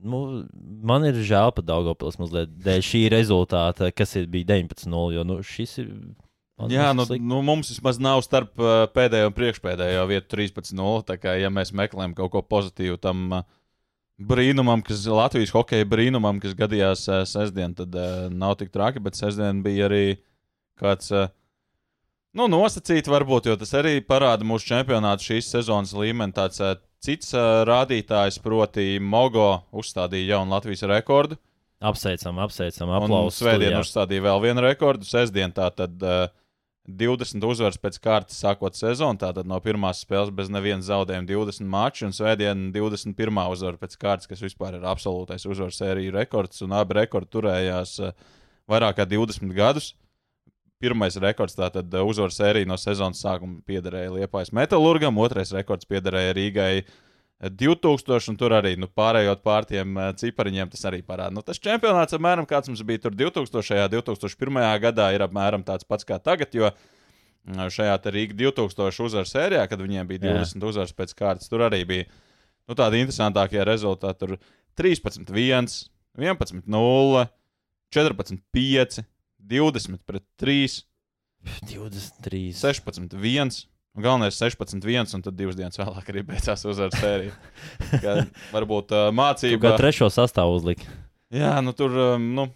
Nu, 0.00 0.44
man 0.84 1.04
ir 1.08 1.20
žēl 1.24 1.52
par 1.56 1.64
Daugopils 1.64 2.18
mazliet 2.20 2.52
dēļ 2.64 2.82
šī 2.84 3.04
rezultāta, 3.12 3.88
kas 3.96 4.16
ir, 4.20 4.26
bija 4.30 4.52
19-0, 4.52 5.14
jo 5.16 5.24
nu, 5.26 5.38
šis 5.46 5.78
ir. 5.82 5.94
Jā, 6.68 6.90
nu, 6.92 7.06
slikti. 7.08 7.24
nu, 7.24 7.38
mums 7.44 7.70
vismaz 7.72 7.96
nav 8.02 8.20
starp 8.26 8.60
uh, 8.60 8.84
pēdējo 8.92 9.30
un 9.30 9.36
priekšpēdējo 9.36 10.02
vietu 10.10 10.36
13-0. 10.36 11.06
Tā 11.08 11.16
kā, 11.16 11.38
ja 11.40 11.48
mēs 11.52 11.72
meklējam 11.72 12.12
kaut 12.18 12.34
ko 12.34 12.42
pozitīvu 12.44 13.00
tam 13.00 13.22
uh, 13.38 13.46
brīnumam, 14.20 14.84
kas 14.84 15.06
Latvijas 15.08 15.54
hokeja 15.56 15.88
brīnumam, 15.88 16.42
kas 16.42 16.52
gadījās 16.58 17.06
uh, 17.08 17.22
sestdien, 17.28 17.72
tad 17.78 17.96
nav 18.34 18.58
tik 18.60 18.74
traki, 18.74 19.00
bet 19.00 19.16
sestdien 19.16 19.64
bija 19.64 19.88
arī 19.88 20.04
kāds. 20.80 21.08
Uh, 21.16 21.32
Nu, 22.36 22.46
nosacīt, 22.46 23.08
varbūt, 23.10 23.48
jo 23.50 23.56
tas 23.58 23.72
arī 23.74 23.96
parāda 24.06 24.46
mūsu 24.46 24.68
čempionātu 24.70 25.32
šīs 25.32 25.48
sezonas 25.50 25.90
līmeni. 25.98 26.34
Tāds 26.36 26.60
uh, 26.62 26.76
cits 27.02 27.32
uh, 27.34 27.64
rādītājs, 27.66 28.38
proti, 28.44 29.00
Mogo 29.02 29.64
uzstādīja 29.74 30.36
jaunu 30.36 30.54
Latvijas 30.54 30.86
rekordu. 30.86 31.40
Apsveicam, 31.80 32.38
apsveicam, 32.44 32.92
aplausus. 32.92 33.40
Svētdien 33.40 33.72
studijā. 33.72 33.80
uzstādīja 33.82 34.26
vēl 34.28 34.42
vienu 34.44 34.62
rekordu. 34.62 35.08
Sestdien 35.08 35.50
tā 35.56 35.66
tad 35.74 36.04
uh, 36.06 36.28
20 36.86 37.46
uzvaras 37.48 37.80
pēc 37.82 37.98
kārtas 38.04 38.38
sākot 38.44 38.78
sezonu. 38.78 39.18
Tātad 39.18 39.48
no 39.48 39.58
pirmās 39.64 40.04
spēles 40.04 40.30
bez 40.36 40.52
nevienas 40.52 40.86
zaudējuma 40.86 41.26
20 41.32 41.66
maču. 41.72 42.04
Un 42.06 42.14
svētdien 42.14 42.68
21. 42.76 43.40
uzvara 43.50 43.80
pēc 43.80 43.96
kārtas, 43.98 44.30
kas 44.30 44.44
vispār 44.44 44.78
ir 44.78 44.86
absolūtais 44.86 45.48
uzvaru 45.50 45.74
sēriju 45.74 46.14
rekords. 46.14 46.62
Un 46.62 46.76
abi 46.78 47.00
rekordi 47.00 47.32
turējās 47.34 47.96
uh, 48.04 48.14
vairāk 48.70 49.00
kā 49.00 49.08
20 49.08 49.56
gadus. 49.56 49.96
Pirmais 50.80 51.16
rekords 51.20 51.58
tātad 51.58 51.92
uh, 51.92 52.06
uzvaru 52.08 52.32
sērija 52.32 52.68
no 52.68 52.78
sezonas 52.80 53.20
sākuma 53.20 53.60
piederēja 53.68 54.14
Liepājas 54.14 54.52
Metālurgam, 54.56 55.18
otrais 55.20 55.52
rekords 55.52 55.88
piederēja 55.88 56.36
Rīgai 56.38 56.72
2000, 57.40 58.28
un 58.32 58.36
tur 58.40 58.52
arī 58.56 58.74
nu, 58.80 58.88
pārējot 58.88 59.42
pār 59.44 59.68
tiem 59.68 59.96
uh, 59.96 60.10
cipariņiem, 60.16 60.70
tas 60.72 60.86
arī 60.88 61.02
parāda. 61.04 61.32
Nu, 61.36 61.44
tas 61.44 61.60
čempionāts 61.60 62.16
apmēram 62.16 62.48
kāds 62.48 62.68
mums 62.72 62.82
bija 62.88 63.04
tur 63.04 63.16
2000. 63.16 63.76
un 63.76 63.92
2001. 63.94 64.64
gadā, 64.86 65.10
ir 65.16 65.24
apmēram 65.24 65.64
tāds 65.64 65.88
pats 65.88 66.08
kā 66.08 66.20
tagad. 66.20 66.56
Jo 66.56 66.72
šajā 67.48 67.94
te 68.02 68.12
Rīga 68.12 68.36
2000 68.36 69.04
uzvaru 69.04 69.28
sērijā, 69.28 69.62
kad 69.68 69.80
viņiem 69.80 70.08
bija 70.08 70.20
Jā. 70.24 70.34
20 70.44 70.66
uzvaras 70.68 70.92
pēc 70.96 71.14
kārtas, 71.16 71.48
tur 71.48 71.64
arī 71.64 71.84
bija 71.88 72.08
nu, 72.68 72.76
tādi 72.76 73.00
interesantākie 73.00 73.64
rezultāti. 73.64 74.20
Tur 74.20 74.36
13, 74.80 75.24
1, 75.28 75.70
11, 76.20 76.62
0, 76.66 77.24
14, 77.96 78.42
5, 78.54 79.00
20 79.50 80.04
pret 80.06 80.24
3. 80.40 80.80
23. 81.66 82.52
16, 82.56 83.16
1. 83.16 83.66
Galvenais 83.98 84.36
16, 84.38 84.84
1, 84.86 85.14
un 85.16 85.24
tad 85.26 85.34
divas 85.34 85.56
dienas 85.58 85.78
vēlāk 85.80 86.12
arī 86.12 86.22
beidzās 86.28 86.62
uzvaras 86.68 86.94
sērija. 87.00 87.34
Ka 88.04 88.20
Varbūt 88.54 88.94
uh, 88.94 89.08
Tu 89.08 89.10
kā 89.10 89.16
mācība. 89.18 89.72
trešo 89.80 90.06
sastāvu 90.14 90.60
uzlika. 90.60 90.86
Jā, 91.34 91.56
nu 91.64 91.74
tur, 91.74 91.94
um, 92.14 92.28
nu, 92.36 92.46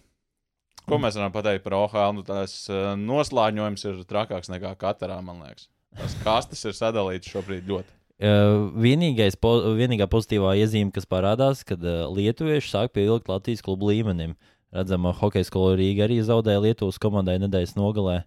ko 0.87 0.99
mēs 1.01 1.17
varam 1.19 1.33
pateikt 1.35 1.65
par 1.65 1.75
OHL? 1.81 2.15
Nu, 2.15 2.23
tās 2.27 2.55
uh, 2.71 2.93
noslāņojums 2.99 3.85
ir 3.89 3.99
trakāks 4.07 4.51
nekā 4.53 4.71
katrā, 4.79 5.19
man 5.23 5.43
liekas. 5.43 5.67
Tas 5.95 6.15
kastes 6.23 6.63
ir 6.67 6.75
sadalīts 6.75 7.31
šobrīd 7.31 7.67
ļoti. 7.67 7.91
Uh, 8.15 8.71
vienīgais, 8.79 9.35
po, 9.35 9.57
vienīgā 9.75 10.07
pozitīvā 10.07 10.53
iezīme, 10.61 10.93
kas 10.95 11.07
parādās, 11.07 11.65
kad 11.67 11.83
uh, 11.83 12.05
lietuvieši 12.15 12.71
sāk 12.71 12.93
pievilkt 12.95 13.27
Latvijas 13.27 13.63
klubu 13.63 13.91
līmenim. 13.91 14.37
Redzam, 14.39 14.53
uh, 14.75 15.11
hokeja 15.21 15.47
skola 15.47 15.75
Rīga 15.79 16.07
arī 16.07 16.19
zaudēja 16.25 16.63
Lietuvas 16.63 16.99
komandai 17.01 17.37
nedēļas 17.43 17.75
nogalē. 17.79 18.23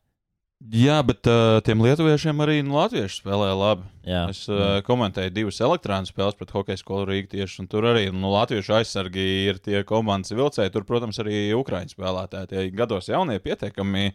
Jā, 0.74 0.96
bet 1.06 1.22
uh, 1.30 1.60
tiem 1.62 1.78
lietuviešiem 1.84 2.40
arī 2.42 2.56
nu, 2.66 2.74
latvieši 2.80 3.20
spēlēja 3.20 3.54
labi. 3.54 3.84
Jā, 4.08 4.22
Es 4.32 4.40
uh, 4.50 4.80
komentēju 4.82 5.30
divas 5.36 5.60
elektrānu 5.62 6.08
spēles 6.10 6.34
pret 6.34 6.50
hokeja 6.50 6.80
skolu 6.80 7.06
Rīgā 7.12 7.30
tieši, 7.36 7.60
un 7.62 7.68
tur 7.70 7.86
arī 7.86 8.08
nu, 8.10 8.32
latviešu 8.32 8.74
aizsargi 8.80 9.26
ir 9.52 9.60
tie 9.62 9.84
komandas 9.86 10.34
vilcēji. 10.34 10.72
Tur, 10.74 10.82
protams, 10.88 11.20
arī 11.22 11.44
ukrāņu 11.54 11.94
spēlētāji. 11.94 12.50
Tie 12.50 12.64
gados 12.74 13.06
jaunie 13.06 13.38
pietiekami, 13.44 14.08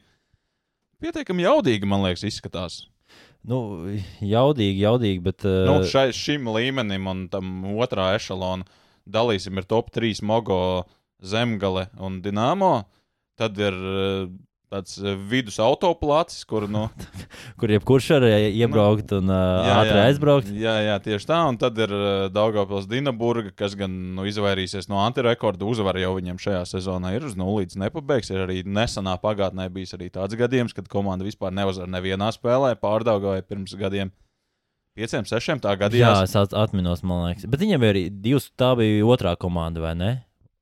pietiekami 0.99 1.47
jaudīgi, 1.47 1.87
man 1.87 2.03
liekas, 2.09 2.25
izskatās. 2.27 2.81
nu, 3.47 3.61
jaudīgi, 4.19 4.83
jaudīgi, 4.83 5.23
bet. 5.23 5.47
Uh, 5.47 5.63
Nu, 5.69 5.87
šai, 5.87 6.09
šim 6.11 6.51
līmenim 6.51 7.07
un 7.07 7.23
tam 7.31 7.63
otrā 7.79 8.13
ešalona 8.17 8.67
dalīsim 9.07 9.57
ir 9.59 9.67
top 9.67 9.95
3 9.95 10.19
Mogo, 10.27 10.59
Zemgale 11.23 11.87
un 12.03 12.21
Dienāmo. 12.23 12.83
Tad 13.39 13.57
ir 13.57 13.73
uh, 13.73 14.27
tāds 14.73 14.95
uh, 15.01 15.13
vidus 15.29 15.55
autoplācis, 15.61 16.43
kur 16.49 16.65
nu, 16.69 16.83
kur 17.61 17.71
jebkurš 17.73 18.09
var 18.15 18.25
iebraukt 18.49 19.13
un 19.17 19.29
uh, 19.33 19.69
ātri 19.79 19.99
aizbraukt. 20.03 20.49
Jā, 20.53 20.73
jā, 20.85 20.95
tieši 21.01 21.29
tā. 21.29 21.39
Un 21.49 21.57
tad 21.61 21.77
ir 21.81 21.93
uh, 21.93 22.07
Daugopils 22.33 22.85
Dienaburga, 22.89 23.53
kas 23.57 23.73
gan 23.79 23.93
nu, 24.17 24.25
izvairīsies 24.29 24.89
no 24.91 24.99
antirekorda. 25.05 25.65
Uzvara 25.69 26.03
jau 26.03 26.13
viņam 26.17 26.41
šajā 26.41 26.63
sezonā 26.75 27.15
ir 27.17 27.25
uz 27.29 27.37
nulles 27.39 27.77
nepabeigs. 27.79 28.29
Ir 28.33 28.43
arī 28.45 28.59
nesenā 28.65 29.15
pagātnē 29.23 29.69
bijis 29.73 29.95
arī 29.97 30.11
tāds 30.13 30.37
gadījums, 30.37 30.75
kad 30.77 30.89
komanda 30.91 31.25
vispār 31.25 31.53
neuzvar 31.55 31.89
nevienā 31.89 32.29
spēlē. 32.35 32.75
Pārdaugoja 32.81 33.45
pirms 33.47 33.73
gadiem. 33.79 34.13
Pieciem, 34.93 35.25
sešiem 35.25 35.57
tā 35.57 35.71
Jā, 35.73 35.79
gadījās. 35.87 36.27
es 36.27 36.35
at- 36.37 36.53
atminos, 36.53 37.01
man 37.01 37.23
liekas. 37.31 37.47
Bet 37.49 37.63
viņam 37.65 37.81
bija 37.81 37.93
arī 37.95 38.03
divas, 38.13 38.51
tā 38.53 38.75
bija 38.77 39.01
otrā 39.09 39.33
komanda, 39.41 39.81
vai 39.81 39.95
ne? 39.97 40.11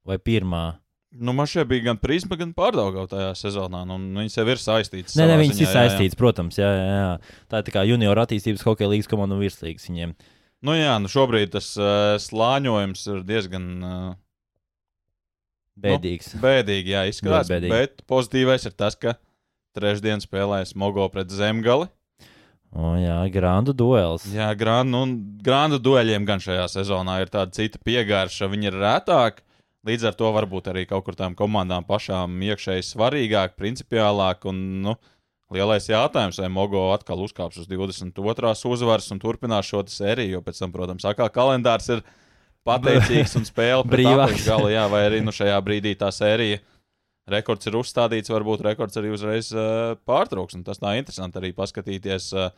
Vai 0.07 0.17
pirmā? 0.21 0.63
Nu, 1.11 1.33
man 1.35 1.49
šeit 1.49 1.67
bija 1.67 1.89
gan 1.89 1.97
prisma, 1.99 2.37
gan 2.39 2.53
pārdaugā 2.55 3.03
tajā 3.11 3.31
sezonā. 3.35 3.81
Nu, 3.87 3.97
viņas 4.15 4.37
jau 4.39 4.45
ir 4.47 4.61
saistītas. 4.63 5.17
Nē, 5.19 5.25
nē, 5.27 5.35
viņas 5.41 5.57
ziņā, 5.59 5.67
ir 5.67 5.75
saistītas, 5.75 6.17
protams. 6.19 6.59
Jā, 6.61 6.69
jā, 6.71 6.85
jā. 6.95 7.41
Tā 7.51 7.59
ir 7.59 7.67
tā 7.67 7.73
kā 7.75 7.83
junior 7.89 8.21
attīstības 8.23 8.63
hokeja 8.63 8.93
līnijas 8.93 9.11
komanda 9.11 9.35
un 9.35 9.43
virslīgas 9.43 9.89
viņiem. 9.89 10.15
Nu, 10.63 10.75
jā, 10.77 10.93
nu 11.03 11.11
šobrīd 11.11 11.51
tas 11.51 11.73
uh, 11.81 12.15
slāņojums 12.21 13.03
ir 13.11 13.23
diezgan 13.27 13.67
uh, 13.83 14.13
Bēdīgs. 15.81 16.35
bēdīgi. 16.41 16.93
Jā, 16.95 17.03
izskatās. 17.09 17.49
Ļoti 17.49 17.55
bēdīgi. 17.55 17.73
Bet 17.75 18.03
pozitīvais 18.09 18.67
ir 18.69 18.75
tas, 18.77 18.95
ka 18.99 19.17
trešdien 19.77 20.23
spēlēs 20.23 20.75
Mogo 20.79 21.07
pret 21.11 21.31
Zemgali. 21.33 21.89
O, 22.71 22.93
jā, 22.95 23.17
grandu 23.33 23.73
duels. 23.75 24.23
Jā, 24.31 24.47
grānu, 24.55 25.03
un 25.03 25.15
grānu 25.43 25.79
dueļiem 25.83 26.23
gan 26.27 26.39
šajā 26.39 26.69
sezonā 26.71 27.19
ir 27.23 27.31
tāda 27.33 27.51
cita 27.57 27.81
piegārša. 27.83 28.47
Viņi 28.51 28.69
ir 28.71 28.77
rētāki. 28.79 29.43
Līdz 29.87 30.11
ar 30.11 30.17
to 30.17 30.29
varbūt 30.29 30.67
arī 30.69 30.83
kaut 30.85 31.07
kur 31.07 31.15
tām 31.17 31.33
komandām 31.37 31.85
pašām 31.87 32.35
iekšēji 32.51 32.85
svarīgāk, 32.85 33.55
principiālāk. 33.57 34.45
Un, 34.51 34.59
nu, 34.85 34.93
lielais 35.53 35.87
jautājums, 35.89 36.37
vai 36.37 36.49
Mogo 36.53 36.83
atkal 36.93 37.23
uzkāps 37.25 37.57
uz 37.63 37.69
22. 37.69 38.53
uzvaras 38.69 39.09
un 39.13 39.21
turpinās 39.23 39.65
šo 39.71 39.81
sēriju, 39.89 40.37
jo 40.37 40.41
pēc 40.45 40.61
tam, 40.61 40.73
protams, 40.75 41.07
atkal 41.09 41.31
kalendārs 41.33 41.89
ir 41.95 42.03
pateicīgs 42.67 43.33
un 43.39 43.47
spēle 43.49 43.87
Brīvāks. 43.89 44.45
gala, 44.45 44.69
jā, 44.69 44.85
vai 44.91 45.01
arī 45.07 45.23
nu, 45.25 45.33
šajā 45.33 45.57
brīdī 45.65 45.95
tā 45.97 46.11
sērija. 46.13 46.61
Rekords 47.31 47.69
ir 47.69 47.77
uzstādīts, 47.79 48.29
varbūt 48.33 48.61
rekords 48.65 48.97
arī 49.01 49.13
uzreiz 49.13 49.49
uh, 49.55 49.95
pārtrauks. 50.05 50.57
Tas 50.65 50.81
tā 50.81 50.93
interesanti 50.99 51.41
arī 51.41 51.55
paskatīties. 51.57 52.33
Uh, 52.35 52.51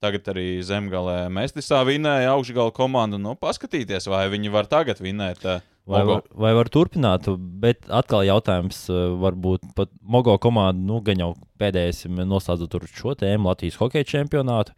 Tagad 0.00 0.30
arī 0.32 0.62
zemgālē 0.64 1.26
Mestisā 1.28 1.82
vinēja 1.84 2.30
augšgala 2.32 2.72
komandu. 2.72 3.18
Nu, 3.20 3.34
paskatīties, 3.36 4.06
vai 4.08 4.22
viņi 4.32 4.52
var 4.54 4.64
tagad 4.70 5.02
vinēt. 5.04 5.44
Uh, 5.44 5.60
Vai 5.90 6.04
Mogo. 6.04 6.14
var, 6.14 6.22
vai 6.44 6.54
var 6.54 6.70
turpināt, 6.70 7.26
bet 7.62 7.88
atkal 7.90 8.22
jautājums, 8.28 8.84
eh, 8.92 9.06
varbūt 9.20 9.72
pat 9.74 9.90
Mogo 10.00 10.36
komanda, 10.38 10.78
nu, 10.78 11.00
gan 11.02 11.18
jau 11.18 11.32
pēdējais 11.58 12.06
noslēdzot 12.06 12.90
šo 12.94 13.16
tēmu, 13.18 13.50
Latvijas 13.50 13.80
hokeja 13.80 14.06
čempionātu. 14.14 14.76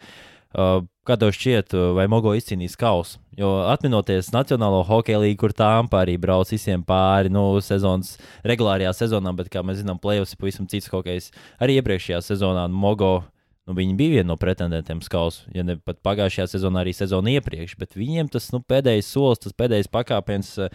Uh, 0.53 0.83
Kā 1.03 1.17
tev 1.19 1.33
šķiet, 1.35 1.75
eh, 1.75 1.89
vai 1.97 2.05
Mogo 2.07 2.31
izcīnīs 2.39 2.77
kausu? 2.79 3.19
Jo 3.35 3.65
atminoties 3.67 4.29
Nacionālo 4.31 4.85
hokeja 4.87 5.19
līniju, 5.19 5.39
kur 5.41 5.51
tāmpa 5.51 6.05
arī 6.05 6.15
brauc 6.15 6.47
visiem 6.47 6.85
pāri, 6.87 7.33
nu, 7.33 7.59
sezonas, 7.59 8.19
regulārajā 8.47 8.93
sezonā, 8.95 9.33
bet, 9.35 9.51
kā 9.51 9.65
mēs 9.67 9.81
zinām, 9.83 9.99
plēsoņus 9.99 10.37
ir 10.37 10.39
pavisam 10.39 10.69
cits 10.71 10.87
hokejs. 10.93 11.33
Arī 11.59 11.81
iepriekšējā 11.81 12.21
sezonā 12.23 12.69
Mogo 12.71 13.25
nu, 13.69 13.75
viņi 13.77 13.95
bija 13.99 14.17
viena 14.17 14.29
no 14.33 14.37
pretendentiem 14.41 15.01
uz 15.03 15.09
kausu. 15.13 15.45
Ja 15.55 15.65
ne 15.67 15.77
pat 15.79 16.01
pagājušajā 16.05 16.49
sezonā, 16.55 16.83
arī 16.83 16.95
sezonā 16.97 17.37
iepriekš. 17.37 17.77
Bet 17.81 17.97
viņiem 17.99 18.31
tas 18.33 18.51
nu, 18.55 18.63
pēdējais 18.67 19.11
solis, 19.15 19.43
tas 19.45 19.57
pēdējais 19.59 19.91
pakāpiens 19.93 20.53
uh, 20.63 20.71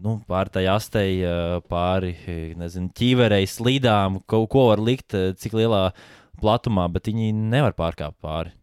nu, 0.00 0.16
pāri 0.30 0.54
tai 0.56 0.66
astei, 0.72 1.18
uh, 1.22 1.58
pāri 1.70 2.14
eh, 2.24 2.42
nezinu, 2.58 2.92
ķīverei, 2.96 3.44
slīdām, 3.50 4.22
kaut 4.30 4.50
ko 4.54 4.68
var 4.72 4.82
likt, 4.82 5.16
cik 5.40 5.56
lielā 5.60 5.88
platumā, 6.40 6.88
bet 6.92 7.10
viņi 7.12 7.32
nevar 7.36 7.76
pārkāpt 7.76 8.18
pāri. 8.24 8.54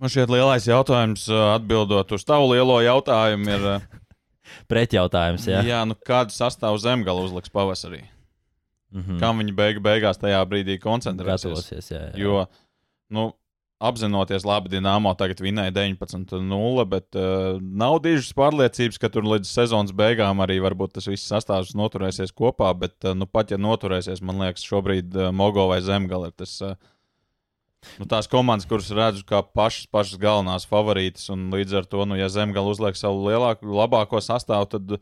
Man 0.00 0.08
šķiet, 0.08 0.30
lielais 0.32 0.64
jautājums, 0.64 1.26
atbildot 1.28 2.14
uz 2.16 2.22
tavu 2.24 2.54
lielo 2.54 2.78
jautājumu, 2.80 3.50
ir, 3.52 3.66
Pretjautājums, 4.70 5.44
jā. 5.48 5.60
jā, 5.66 5.82
nu, 5.86 5.96
kādu 6.06 6.34
sastāvu 6.34 6.80
zemgala 6.80 7.22
uzliks 7.26 7.52
pavasarī? 7.52 8.02
Mm 8.90 9.02
-hmm. 9.02 9.20
Kam 9.20 9.38
viņi 9.38 9.54
beig 9.54 9.78
beigās 9.82 10.18
tajā 10.18 10.40
brīdī 10.46 10.78
koncentrēsies? 10.82 11.70
Jā, 11.90 12.10
jā. 12.10 12.18
Jo, 12.18 12.46
nu, 13.08 13.32
apzinoties, 13.80 14.44
labi, 14.44 14.68
Dienāmo 14.68 15.12
tagad 15.16 15.40
vinēja 15.40 15.72
19-0, 15.72 16.84
bet 16.90 17.16
uh, 17.16 17.56
nav 17.60 18.00
dižas 18.04 18.32
pārliecības, 18.36 18.98
ka 19.00 19.08
tur 19.08 19.24
līdz 19.24 19.48
sezonas 19.48 19.92
beigām 19.96 20.42
arī 20.44 20.60
varbūt 20.60 20.98
tas 20.98 21.08
viss 21.08 21.28
sastāvs 21.30 21.72
noturēsies 21.78 22.34
kopā. 22.36 22.74
Bet, 22.78 22.98
uh, 23.04 23.14
nu, 23.16 23.26
pat 23.26 23.50
ja 23.50 23.56
noturēsies, 23.56 24.20
man 24.22 24.42
liekas, 24.42 24.66
šobrīd 24.66 25.16
uh, 25.16 25.30
Mogo 25.32 25.68
vai 25.68 25.80
Zemgale 25.80 26.32
ir 26.32 26.36
tas. 26.36 26.60
Uh, 26.60 26.74
Nu, 27.96 28.04
tās 28.04 28.28
komandas, 28.28 28.68
kuras 28.68 28.90
redzu 28.92 29.24
kā 29.24 29.40
pašas, 29.40 29.86
pašas 29.88 30.20
galvenās 30.20 30.66
favorītas, 30.68 31.30
un 31.32 31.46
līdz 31.48 31.78
ar 31.80 31.86
to, 31.88 32.04
nu, 32.04 32.18
ja 32.18 32.28
Zemgale 32.28 32.68
uzliek 32.68 32.98
savu 32.98 33.22
lielāko, 33.24 33.64
labāko 33.64 34.20
sastāvu, 34.20 34.68
tad 34.74 34.98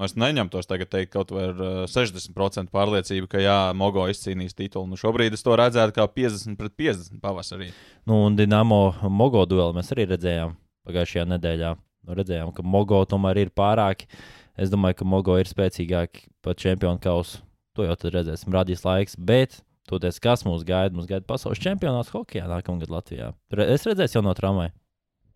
nu, 0.00 0.06
es 0.08 0.16
neņemtos 0.16 0.68
tagad 0.68 0.88
teikt 0.92 1.12
kaut 1.12 1.32
vai 1.34 1.50
ar 1.50 1.60
uh, 1.60 1.82
60% 1.90 2.72
pārliecību, 2.72 3.28
ka 3.30 3.42
jā, 3.42 3.58
Mogo 3.76 4.06
izcīnīs 4.08 4.56
titulu. 4.56 4.88
Nu, 4.88 4.96
šobrīd 5.00 5.36
es 5.36 5.44
to 5.44 5.56
redzētu 5.60 5.98
kā 5.98 6.06
50 6.08 6.56
pret 6.56 6.74
50 6.80 7.20
pavasarī. 7.20 7.68
Nu, 8.08 8.22
un 8.26 8.38
Dienāmo 8.38 8.80
Mogo 9.12 9.44
dueli 9.48 9.76
mēs 9.76 9.92
arī 9.94 10.08
redzējām 10.14 10.56
pagājušajā 10.88 11.28
nedēļā. 11.36 11.76
Nu, 12.08 12.16
redzējām, 12.16 12.54
ka 12.56 12.64
Mogo 12.64 13.04
tomēr 13.08 13.44
ir 13.44 13.52
pārāki. 13.52 14.08
Es 14.56 14.72
domāju, 14.72 15.02
ka 15.02 15.08
Mogo 15.08 15.36
ir 15.40 15.48
spēcīgāki 15.48 16.30
par 16.44 16.56
čempionu 16.56 17.00
kausu. 17.02 17.44
To 17.76 17.84
jau 17.86 17.94
tad 18.00 18.16
redzēsim, 18.16 18.50
radīs 18.56 18.82
laiks. 18.88 19.14
Bet, 19.14 19.60
toties, 19.88 20.18
kas 20.22 20.42
mūs 20.48 20.64
gaida? 20.66 20.96
Mums 20.96 21.08
gaida 21.12 21.28
pasaules 21.28 21.60
čempionāts 21.62 22.10
hokeja 22.16 22.48
nākamgad 22.50 22.90
Latvijā. 22.90 23.34
Es 23.68 23.86
redzēju 23.86 24.18
jau 24.18 24.24
no 24.26 24.34
tramvaja, 24.34 24.72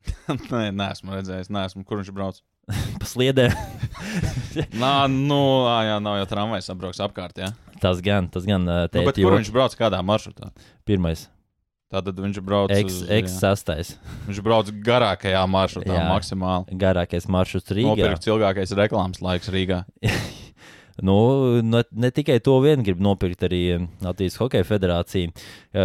Nē, 0.52 0.68
neesmu 0.74 1.14
redzējis, 1.16 1.50
neesmu, 1.52 1.84
kur 1.88 2.00
viņš 2.00 2.12
brauc. 2.14 2.40
pa 3.00 3.08
sliedēm. 3.08 3.54
Nā, 4.78 4.94
nu, 5.10 5.40
jā, 5.84 6.00
nav 6.02 6.18
jau 6.22 6.26
tramvajs 6.30 6.70
apbrauks 6.74 7.02
apkārt. 7.04 7.38
Jā. 7.42 7.52
tas 7.82 8.00
gan, 8.04 8.28
tas 8.32 8.46
gan 8.48 8.64
uh, 8.64 8.84
Nu, 8.88 9.06
bet 9.06 9.18
kur 9.18 9.26
jo 9.26 9.36
viņš 9.38 9.52
brauc, 9.54 9.76
kādā 9.78 10.00
maršrutā? 10.06 10.52
pirmais. 10.88 11.28
Tātad 11.94 12.16
viņš 12.18 12.38
brauc, 12.42 12.72
X, 12.74 13.02
uz, 13.04 13.10
X 13.12 13.34
jā. 13.36 13.40
sastais. 13.42 13.92
viņš 14.26 14.40
brauc 14.42 14.70
garākajā 14.86 15.42
maršrutā, 15.46 15.92
Jā. 15.94 16.06
maksimāli. 16.10 16.74
Garākais 16.80 17.28
maršruts 17.30 17.70
Rīgā. 17.76 17.92
Nopirkt 17.92 18.26
ilgākais 18.26 18.72
reklāmas 18.74 19.22
laiks 19.22 19.52
Rīgā. 19.54 19.84
Nu, 21.02 21.58
ne, 21.58 21.80
ne 21.90 22.10
tikai 22.14 22.36
to 22.38 22.52
vien 22.62 22.84
grib 22.86 23.00
nopirkt 23.02 23.40
arī 23.42 23.88
Latvijas 23.98 24.36
Hokeja 24.38 24.62
federācija. 24.68 25.32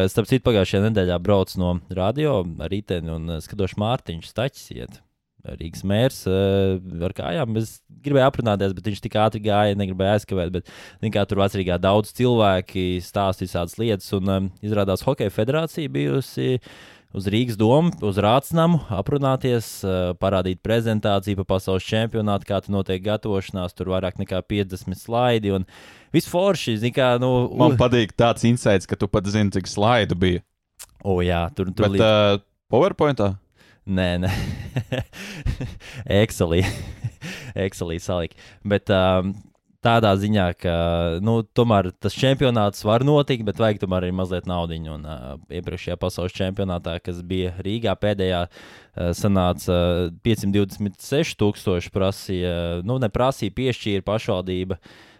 Starp 0.05 0.29
citu, 0.29 0.43
pagājušajā 0.45 0.83
nedēļā 0.85 1.17
brauc 1.25 1.55
no 1.57 1.71
radio 1.97 2.43
rīteni 2.69 3.09
un 3.15 3.39
skatošu 3.41 3.81
Mārtiņš 3.81 4.29
Stačs 4.29 4.67
iet. 4.75 4.99
Rīgas 5.47 5.85
mērs 5.87 6.19
eh, 6.27 6.77
ar 7.05 7.15
kājām. 7.15 7.57
Es 7.61 7.79
gribēju 8.03 8.27
aprunāties, 8.27 8.75
bet 8.75 8.91
viņš 8.91 9.01
tik 9.05 9.17
ātri 9.21 9.43
gāja, 9.47 9.77
negribēja 9.79 10.19
aizkavēt. 10.19 10.53
Bet, 10.57 10.71
kā, 11.15 11.25
tur 11.29 11.41
Vācijā 11.43 11.79
daudz 11.81 12.13
cilvēki 12.17 12.99
stāsta 13.03 13.45
visādas 13.45 13.77
lietas, 13.79 14.11
un 14.17 14.51
izrādās 14.65 15.05
Hokeja 15.07 15.33
federācija 15.33 15.91
bijusi 15.91 16.59
uz 17.15 17.25
Rīgas 17.31 17.57
domu, 17.57 17.91
uz 18.05 18.19
Rācnamu, 18.21 18.83
aprunāties, 18.93 19.69
uh, 19.85 20.11
parādīt 20.21 20.61
prezentāciju 20.65 21.39
par 21.41 21.47
pasaules 21.55 21.87
čempionātu, 21.87 22.45
kā 22.49 22.59
tur 22.61 22.75
notiek 22.77 23.01
gatavošanās. 23.05 23.73
Tur 23.77 23.93
vairāk 23.95 24.19
nekā 24.21 24.43
50 24.45 24.99
slaidi 24.99 25.55
un 25.55 25.65
viss 26.13 26.29
forši. 26.29 26.77
Kā, 26.93 27.15
nu, 27.21 27.31
Man 27.57 27.79
patīk 27.79 28.13
tāds 28.17 28.45
insights, 28.49 28.89
ka 28.89 28.99
tu 28.99 29.09
pat 29.09 29.27
zini, 29.29 29.53
cik 29.55 29.69
slaidu 29.69 30.19
bija. 30.19 30.45
o, 31.03 31.19
jā, 31.25 31.47
tur 31.55 31.71
tur 31.73 31.89
Bet 31.89 32.03
uh, 32.03 32.41
PowerPointā? 32.69 33.33
Nē, 33.89 34.09
nē, 34.21 34.29
Excelī. 36.21 36.61
Excelī 37.65 37.97
salika. 38.01 38.37
Bet 38.61 38.91
um, 38.93 39.31
tādā 39.81 40.11
ziņā, 40.19 40.45
ka 40.61 40.75
nu, 41.25 41.39
tomēr 41.57 41.89
tas 41.97 42.13
čempionāts 42.13 42.85
var 42.85 43.05
notikt, 43.07 43.47
bet 43.47 43.61
vajag 43.61 43.81
tomēr 43.81 44.05
arī 44.05 44.13
mazliet 44.15 44.49
naudiņu. 44.49 44.93
Un 44.93 45.07
uh, 45.09 45.33
iepriekšējā 45.49 45.97
pasaules 46.01 46.35
čempionātā, 46.37 46.99
kas 47.01 47.23
bija 47.25 47.55
Rīgā, 47.65 47.95
pēdējā 47.97 48.43
uh, 48.45 49.09
sanāca 49.17 49.79
uh, 49.79 50.13
526,000 50.27 51.93
prasīja, 51.95 52.55
nu, 52.85 52.99
neprasīja 53.01 53.57
piešķīra 53.57 54.05
pašvaldība. 54.05 54.77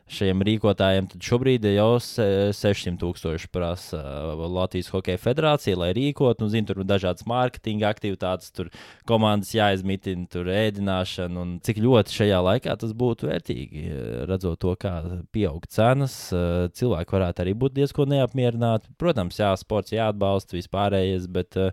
Šiem 0.10 0.42
rīkotājiem 0.42 1.06
šobrīd 1.22 1.66
jau 1.70 2.00
se- 2.02 2.50
600 2.58 2.98
tūkstoši 2.98 3.50
prasa 3.54 4.00
uh, 4.02 4.42
Latvijas 4.50 4.90
Hokeja 4.90 5.20
federācija, 5.22 5.78
lai 5.78 5.92
rīkotu. 5.94 6.42
Nu, 6.42 6.48
zin, 6.50 6.66
tur 6.66 6.80
ir 6.82 6.88
dažādas 6.90 7.28
mārketinga 7.30 7.86
aktivitātes, 7.94 8.50
tur 8.56 8.72
komandas 9.10 9.52
jāizmitina, 9.54 10.26
tur 10.34 10.50
ēdināšana. 10.50 11.44
Cik 11.62 11.82
ļoti 11.86 12.16
šajā 12.16 12.40
laikā 12.48 12.74
tas 12.82 12.96
būtu 12.98 13.30
vērtīgi, 13.30 13.84
eh, 13.86 14.22
redzot 14.30 14.58
to, 14.66 14.74
kā 14.82 14.96
pieaug 15.36 15.68
cenas. 15.70 16.18
eh, 16.34 16.70
Cilvēki 16.74 17.14
varētu 17.20 17.44
arī 17.46 17.54
būt 17.54 17.78
diezgan 17.78 18.10
neapmierināti. 18.16 18.90
Protams, 18.98 19.38
jā, 19.38 19.52
sports 19.62 19.92
jāatbalsta 19.94 20.58
vispārējais, 20.58 21.28
bet 21.30 21.54
uh, 21.58 21.70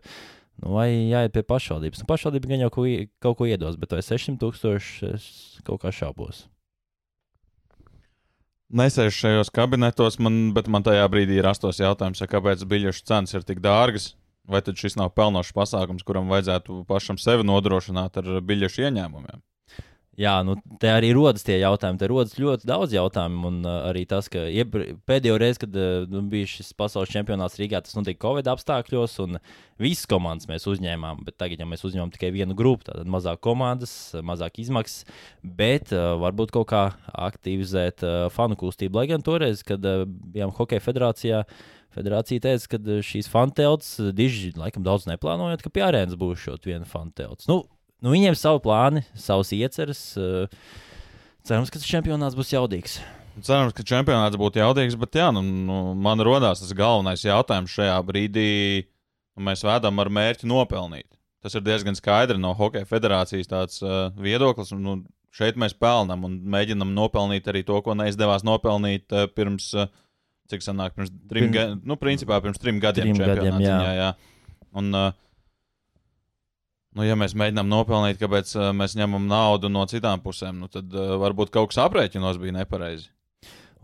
nu, 0.61 0.75
vai 0.76 0.90
jāiet 1.09 1.33
pie 1.33 1.43
pašvaldības. 1.43 2.05
Nu, 2.05 2.11
pašvaldība 2.12 2.52
gan 2.52 2.66
jau 2.66 2.71
kaut 3.21 3.38
ko 3.40 3.49
iedos, 3.49 3.81
bet 3.81 3.97
vai 3.97 4.02
600 4.05 4.37
tūkstoši 4.45 5.14
es 5.14 5.31
kaut 5.64 5.81
kā 5.81 5.88
šaubos. 5.93 6.45
Nesēžu 8.66 9.14
šajos 9.14 9.52
kabinetos, 9.54 10.16
man, 10.18 10.50
bet 10.56 10.66
man 10.66 10.82
tajā 10.82 11.04
brīdī 11.11 11.37
ir 11.38 11.46
astos 11.46 11.78
jautājums, 11.78 12.18
ja 12.18 12.26
kāpēc 12.26 12.64
biļešu 12.66 13.04
cenas 13.06 13.35
ir 13.37 13.46
tik 13.46 13.62
dārgas. 13.62 14.14
Vai 14.46 14.61
tad 14.62 14.78
šis 14.78 14.94
nav 14.99 15.12
pelnošs 15.14 15.54
pasākums, 15.54 16.04
kuram 16.06 16.30
vajadzētu 16.30 16.85
pašam 16.87 17.18
sevi 17.18 17.46
nodrošināt 17.46 18.18
ar 18.23 18.28
biļešu 18.46 18.87
ieņēmumiem? 18.87 19.42
Jā, 20.16 20.38
nu, 20.49 20.54
te 20.80 20.88
arī 20.88 21.11
rodas 21.12 21.44
tie 21.44 21.58
jautājumi. 21.61 21.99
Te 22.00 22.08
rodas 22.08 22.38
ļoti 22.40 22.64
daudz 22.68 22.94
jautājumu. 22.96 23.50
Un 23.50 23.58
uh, 23.66 23.82
arī 23.90 24.06
tas, 24.08 24.30
ka 24.32 24.46
iepr- 24.49 24.94
pēdējo 25.08 25.37
reizi, 25.42 25.61
kad 25.66 25.76
uh, 25.76 26.06
nu, 26.08 26.23
bija 26.32 26.49
šis 26.49 26.73
pasaules 26.78 27.12
čempionāts 27.12 27.58
Rīgā, 27.61 27.82
tas 27.85 27.99
notika 27.99 28.23
Covid 28.25 28.49
apstākļos, 28.49 29.18
un 29.26 29.37
visas 29.82 30.08
komandas 30.08 30.49
mēs 30.49 30.64
uzņēmām. 30.73 31.20
Bet 31.26 31.37
tagad, 31.42 31.61
ja 31.61 31.68
mēs 31.68 31.85
uzņemam 31.85 32.14
tikai 32.16 32.32
vienu 32.32 32.56
grupu, 32.56 32.88
tad 32.88 33.12
mazāk 33.12 33.44
komandas, 33.44 33.92
mazāk 34.25 34.62
izmaksas, 34.64 35.04
bet 35.44 35.92
uh, 35.92 36.14
varbūt 36.25 36.56
kaut 36.56 36.70
kā 36.73 36.82
aktivizēt 37.28 38.06
uh, 38.08 38.18
fanu 38.32 38.56
kustību. 38.56 38.96
Lai 38.96 39.11
gan 39.12 39.26
toreiz, 39.26 39.61
kad 39.68 39.85
uh, 39.85 40.06
bijām 40.08 40.54
Hokeja 40.56 40.85
federācijā, 40.85 41.44
Federācija 41.96 42.42
teica, 42.44 42.75
ka 42.75 42.80
uh, 42.80 42.99
šīs 43.04 43.28
fantelts, 43.32 43.94
diži, 44.16 44.50
laikam, 44.56 44.85
daudz 44.85 45.06
neplānojot, 45.08 45.62
ka 45.64 45.73
pie 45.73 45.85
arēnas 45.85 46.16
būs 46.20 46.42
šot 46.42 46.68
viena 46.68 46.85
fantelts. 46.88 47.49
Nu, 47.49 47.62
nu, 48.05 48.12
viņiem 48.12 48.37
savi 48.38 48.62
plāni, 48.65 49.05
savas 49.19 49.53
ieceres. 49.57 50.03
uh, 50.21 50.49
Cerams, 51.47 51.71
ka 51.71 51.79
tas 51.79 51.87
čempionāts 51.87 52.35
būs 52.35 52.50
jaudīgs. 52.50 52.99
Cerams, 53.45 53.75
ka 53.76 53.85
čempionāts 53.87 54.38
būtu 54.41 54.59
jaudīgs, 54.62 54.97
bet 54.99 55.19
jā, 55.21 55.29
nu, 55.35 55.43
nu, 55.45 55.76
man 55.95 56.23
radās 56.25 56.62
tas 56.62 56.73
galvenais 56.75 57.23
jautājums 57.23 57.75
šajā 57.75 57.99
brīdī. 58.09 58.49
Nu, 59.37 59.45
mēs 59.50 59.62
vēdam 59.67 60.00
ar 60.00 60.11
mērķi 60.11 60.49
nopelnīt. 60.49 61.07
Tas 61.45 61.55
ir 61.55 61.62
diezgan 61.62 61.95
skaidri 61.95 62.41
no 62.41 62.55
Hokeja 62.57 62.88
federācijas 62.88 63.50
tāds, 63.53 63.83
uh, 63.85 64.09
viedoklis. 64.19 64.73
Un, 64.75 64.81
nu, 64.83 64.95
šeit 65.37 65.59
mēs 65.61 65.76
pelnām 65.76 66.25
un 66.26 66.38
mēģinam 66.57 66.94
nopelnīt 66.97 67.47
arī 67.53 67.62
to, 67.68 67.77
ko 67.85 67.94
neizdevās 67.94 68.42
nopelnīt 68.49 69.12
uh, 69.14 69.29
pirms, 69.31 69.68
uh, 69.77 69.92
cik 70.51 70.64
sanāk, 70.64 70.97
pirms 70.97 71.12
trim, 71.29 71.47
Pirm- 71.47 71.55
ga, 71.55 71.66
nu, 71.77 71.99
principā 72.01 72.40
pirms 72.42 72.59
trim 72.62 72.81
gadiem. 72.83 73.12
Trim 73.12 73.20
gadiem, 73.37 73.61
jā. 73.61 73.77
ziņā, 73.77 73.92
jā. 74.01 74.11
Un, 74.81 74.90
uh, 74.97 75.12
Nu, 76.96 77.04
ja 77.04 77.12
mēs 77.18 77.35
mēģinām 77.37 77.68
nopelnīt, 77.68 78.16
kāpēc 78.20 78.54
uh, 78.56 78.70
mēs 78.76 78.94
ņemam 78.96 79.26
naudu 79.28 79.68
no 79.68 79.82
citām 79.90 80.22
pusēm, 80.24 80.62
nu, 80.62 80.68
tad 80.72 80.94
uh, 80.96 81.18
varbūt 81.20 81.52
kaut 81.52 81.72
kas 81.72 81.82
aprēķinos 81.85 82.40
bija 82.40 82.56
nepareizi. 82.62 83.11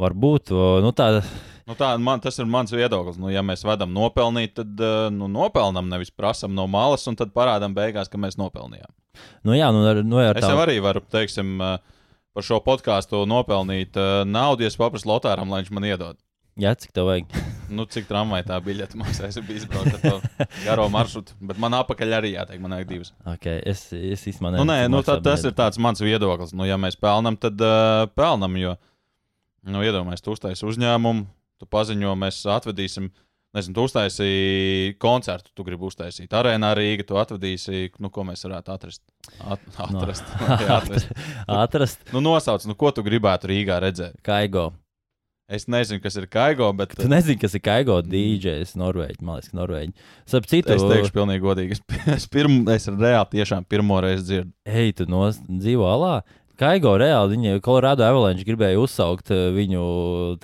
Varbūt 0.01 0.55
nu, 0.83 0.91
tā, 0.97 1.21
Nu, 1.69 1.77
tā, 1.79 1.93
man, 2.01 2.19
tas 2.19 2.41
ir 2.43 2.49
mans 2.51 2.73
viedoklis. 2.75 3.21
Nu, 3.23 3.29
ja 3.31 3.39
mēs 3.47 3.61
vedam 3.63 3.93
nopelnīt, 3.95 4.57
tad 4.57 4.81
uh, 4.83 5.05
nu, 5.15 5.29
nopelnām, 5.31 5.87
nevis 5.93 6.11
prasām 6.11 6.57
no 6.57 6.65
malas, 6.67 7.05
un 7.07 7.19
tad 7.21 7.31
parādām 7.37 7.77
beigās, 7.77 8.11
ka 8.11 8.19
mēs 8.19 8.35
nopelnījām. 8.41 8.91
nu, 9.47 9.55
jā, 9.55 9.69
nu, 9.77 9.85
ar, 9.87 10.01
nu, 10.03 10.19
ar 10.19 10.41
Es 10.41 10.47
tā, 10.47 10.51
jau 10.57 10.65
arī 10.65 10.81
varu, 10.83 11.05
teiksim, 11.13 11.61
par 12.33 12.49
šo 12.49 12.59
podkāstu 12.65 13.23
nopelnīt 13.29 14.01
naudu, 14.27 14.65
ja 14.65 14.73
es 14.73 14.81
paprasu 14.81 15.13
Lotāram, 15.13 15.53
lai 15.53 15.63
viņš 15.63 15.75
man 15.77 15.87
iedod. 15.93 16.19
Jā, 16.61 16.75
cik 16.79 16.93
tev 16.97 17.11
vajag. 17.11 17.33
Nu, 17.73 17.87
cik 17.89 18.05
tramvajā 18.05 18.45
tā 18.51 18.59
biļete 18.61 18.99
maksā? 19.01 19.31
Es 19.31 19.39
biju 19.41 19.63
izbraucis 19.63 19.95
ar 19.97 20.03
to 20.05 20.47
garo 20.67 20.85
maršrutu, 20.93 21.33
bet 21.41 21.57
man 21.63 21.73
apakaļ 21.79 22.11
arī 22.19 22.35
jāteikt, 22.35 22.61
man 22.61 22.75
vajag 22.77 22.91
divas. 22.91 23.13
Okay, 23.33 23.63
es 23.65 23.87
es 23.97 24.27
īstenībā 24.29 24.59
Nu, 24.59 24.67
nē, 24.69 24.91
nu, 24.93 25.01
tā, 25.07 25.15
tas 25.25 25.41
ir 25.49 25.55
tāds 25.57 25.81
mans 25.81 26.03
viedoklis. 26.05 26.53
Nu, 26.53 26.67
ja 26.69 26.77
mēs 26.77 26.99
pelnām, 27.01 27.39
tad 27.41 27.57
uh, 27.65 28.03
pelnām. 28.13 28.59
Jo, 28.61 28.75
nu, 29.65 29.81
iedomājieties, 29.87 30.27
tu 30.27 30.35
uztaisīsi 30.37 30.69
uzņēmumu, 30.69 31.25
tu 31.63 31.71
paziņo, 31.73 32.13
mēs 32.27 32.43
atvedīsim. 32.59 33.09
Nezinu, 33.57 33.77
tu 33.77 33.87
uztaisīji 33.89 34.95
koncertu, 35.01 35.51
tu 35.57 35.65
gribi 35.65 35.85
uztaisīt 35.89 36.33
arēnā 36.37 36.71
Rīgā, 36.77 37.05
tu 37.09 37.17
atvedīsi, 37.21 37.91
nu, 38.01 38.09
ko 38.13 38.25
mēs 38.29 38.45
varētu 38.45 38.73
atrast. 38.73 39.03
At, 39.45 39.65
atrast. 39.77 40.29
No. 40.41 40.61
atrast. 40.77 41.11
Atrast 41.65 42.13
Nu, 42.13 42.21
nosauc, 42.25 42.65
nu, 42.69 42.77
ko 42.77 42.93
tu 42.97 43.05
gribētu 43.05 43.49
Rīgā 43.53 43.81
redzēt. 43.85 44.21
kaigo. 44.25 44.71
Es 45.51 45.67
nezinu, 45.69 46.01
kas 46.01 46.15
ir 46.17 46.29
kaigo, 46.31 46.69
bet 46.77 46.95
Tu 46.97 47.09
nezini, 47.11 47.37
kas 47.41 47.57
ir 47.59 47.63
kaigo 47.65 47.99
DJs, 48.07 48.77
Norvēģi. 48.79 49.19
Man 49.27 49.41
liekas, 49.41 49.53
Norvēģi. 49.57 49.91
Starp 50.31 50.47
citu, 50.49 50.73
es 50.77 50.85
teikšu, 50.87 51.13
pilnīgi 51.17 51.43
godīgi. 51.43 51.77
Es, 51.77 51.83
es, 52.17 52.29
pirm, 52.31 52.63
es 52.73 52.87
reāli 52.89 53.35
tiešām 53.35 53.67
pirmo 53.69 53.99
reizi 54.05 54.29
dzirdu. 54.29 54.55
Ej, 54.69 54.95
tu 55.01 55.09
nos, 55.11 55.43
dzīvo 55.51 55.89
alā. 55.91 56.15
Kaigo 56.63 56.95
reāli, 57.01 57.37
viņa 57.37 57.61
Colorado 57.65 58.05
Avalanche 58.07 58.47
gribēja 58.47 58.79
uzsaukt 58.79 59.33
eh, 59.35 59.49
viņu 59.57 59.85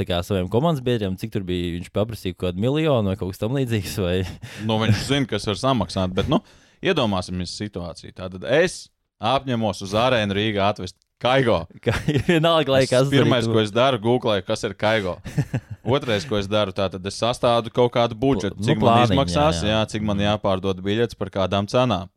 kā, 0.03 0.19
saviem 0.27 0.49
komandas 0.51 0.83
biedriem, 0.85 1.17
cik 1.21 1.37
tur 1.37 1.47
bija. 1.47 1.77
Viņš 1.77 1.93
paprasīja 1.95 2.35
kaut 2.35 2.49
kādu 2.51 2.65
miljonu 2.65 3.13
vai 3.13 3.19
kaut 3.21 3.33
kas 3.33 3.43
tamlīdzīgs. 3.45 3.99
Vai... 4.03 4.17
Nu, 4.69 4.81
viņš 4.83 5.05
zina, 5.13 5.29
kas 5.31 5.47
var 5.49 5.61
samaksāt, 5.61 6.13
bet 6.17 6.33
nu, 6.33 6.43
iedomāsimies 6.85 7.55
situāciju. 7.61 8.17
Tātad 8.19 8.49
es 8.61 8.89
apņemos 9.19 9.85
uz 9.87 9.95
arēnu 9.99 10.37
Rīgā 10.37 10.73
atvest 10.73 10.99
kaigo. 11.23 11.63
Vienalga, 12.29 12.75
lai 12.75 12.85
kas 12.87 13.07
Tas 13.07 13.13
pirmais, 13.13 13.49
ko 13.49 13.63
es 13.63 13.73
daru, 13.75 14.01
googlēju, 14.03 14.45
kas 14.47 14.65
ir 14.69 14.77
kaigo. 14.79 15.17
Otrais, 15.99 16.27
ko 16.29 16.39
es 16.41 16.49
daru, 16.51 16.75
tātad 16.77 17.05
es 17.09 17.19
sastādu 17.19 17.73
kaut 17.75 17.93
kādu 17.95 18.19
budžetu, 18.19 18.59
Nu, 18.59 18.67
cik 18.67 18.79
man 18.79 18.85
plāniņu, 18.85 19.17
izmaksās, 19.17 19.63
jā, 19.63 19.73
jā, 19.73 19.81
jā. 19.81 19.89
cik 19.95 20.07
man 20.09 20.23
jāpārdod 20.23 20.83
biļetes 20.85 21.19
par 21.19 21.33
kādām 21.35 21.69
cenām. 21.71 22.11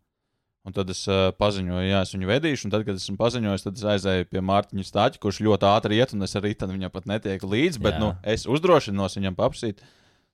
Un 0.61 0.75
tad 0.75 0.91
es 0.93 0.99
uh, 1.09 1.31
paziņoju, 1.41 1.87
jā, 1.89 2.03
es 2.05 2.11
viņu 2.13 2.27
vedīšu, 2.29 2.67
un 2.67 2.73
tad, 2.75 2.83
kad 2.85 2.99
esmu 2.99 3.15
paziņojis, 3.17 3.63
tad 3.65 3.79
es 3.79 3.85
aizēju 3.95 4.27
pie 4.29 4.43
Mārtiņa 4.45 4.83
Stāča, 4.85 5.21
kurš 5.23 5.39
ļoti 5.47 5.65
ātri 5.65 5.97
iet, 5.97 6.13
un 6.13 6.27
es 6.27 6.37
arī 6.37 6.51
tam 6.53 6.69
viņam 6.75 6.93
pat 6.93 7.07
netieku 7.09 7.49
līdzi, 7.49 7.81
bet 7.81 7.97
Jā. 7.97 8.01
nu, 8.03 8.11
es 8.21 8.45
uzdrošinos 8.45 9.17
viņam 9.17 9.39
paprasīt, 9.39 9.81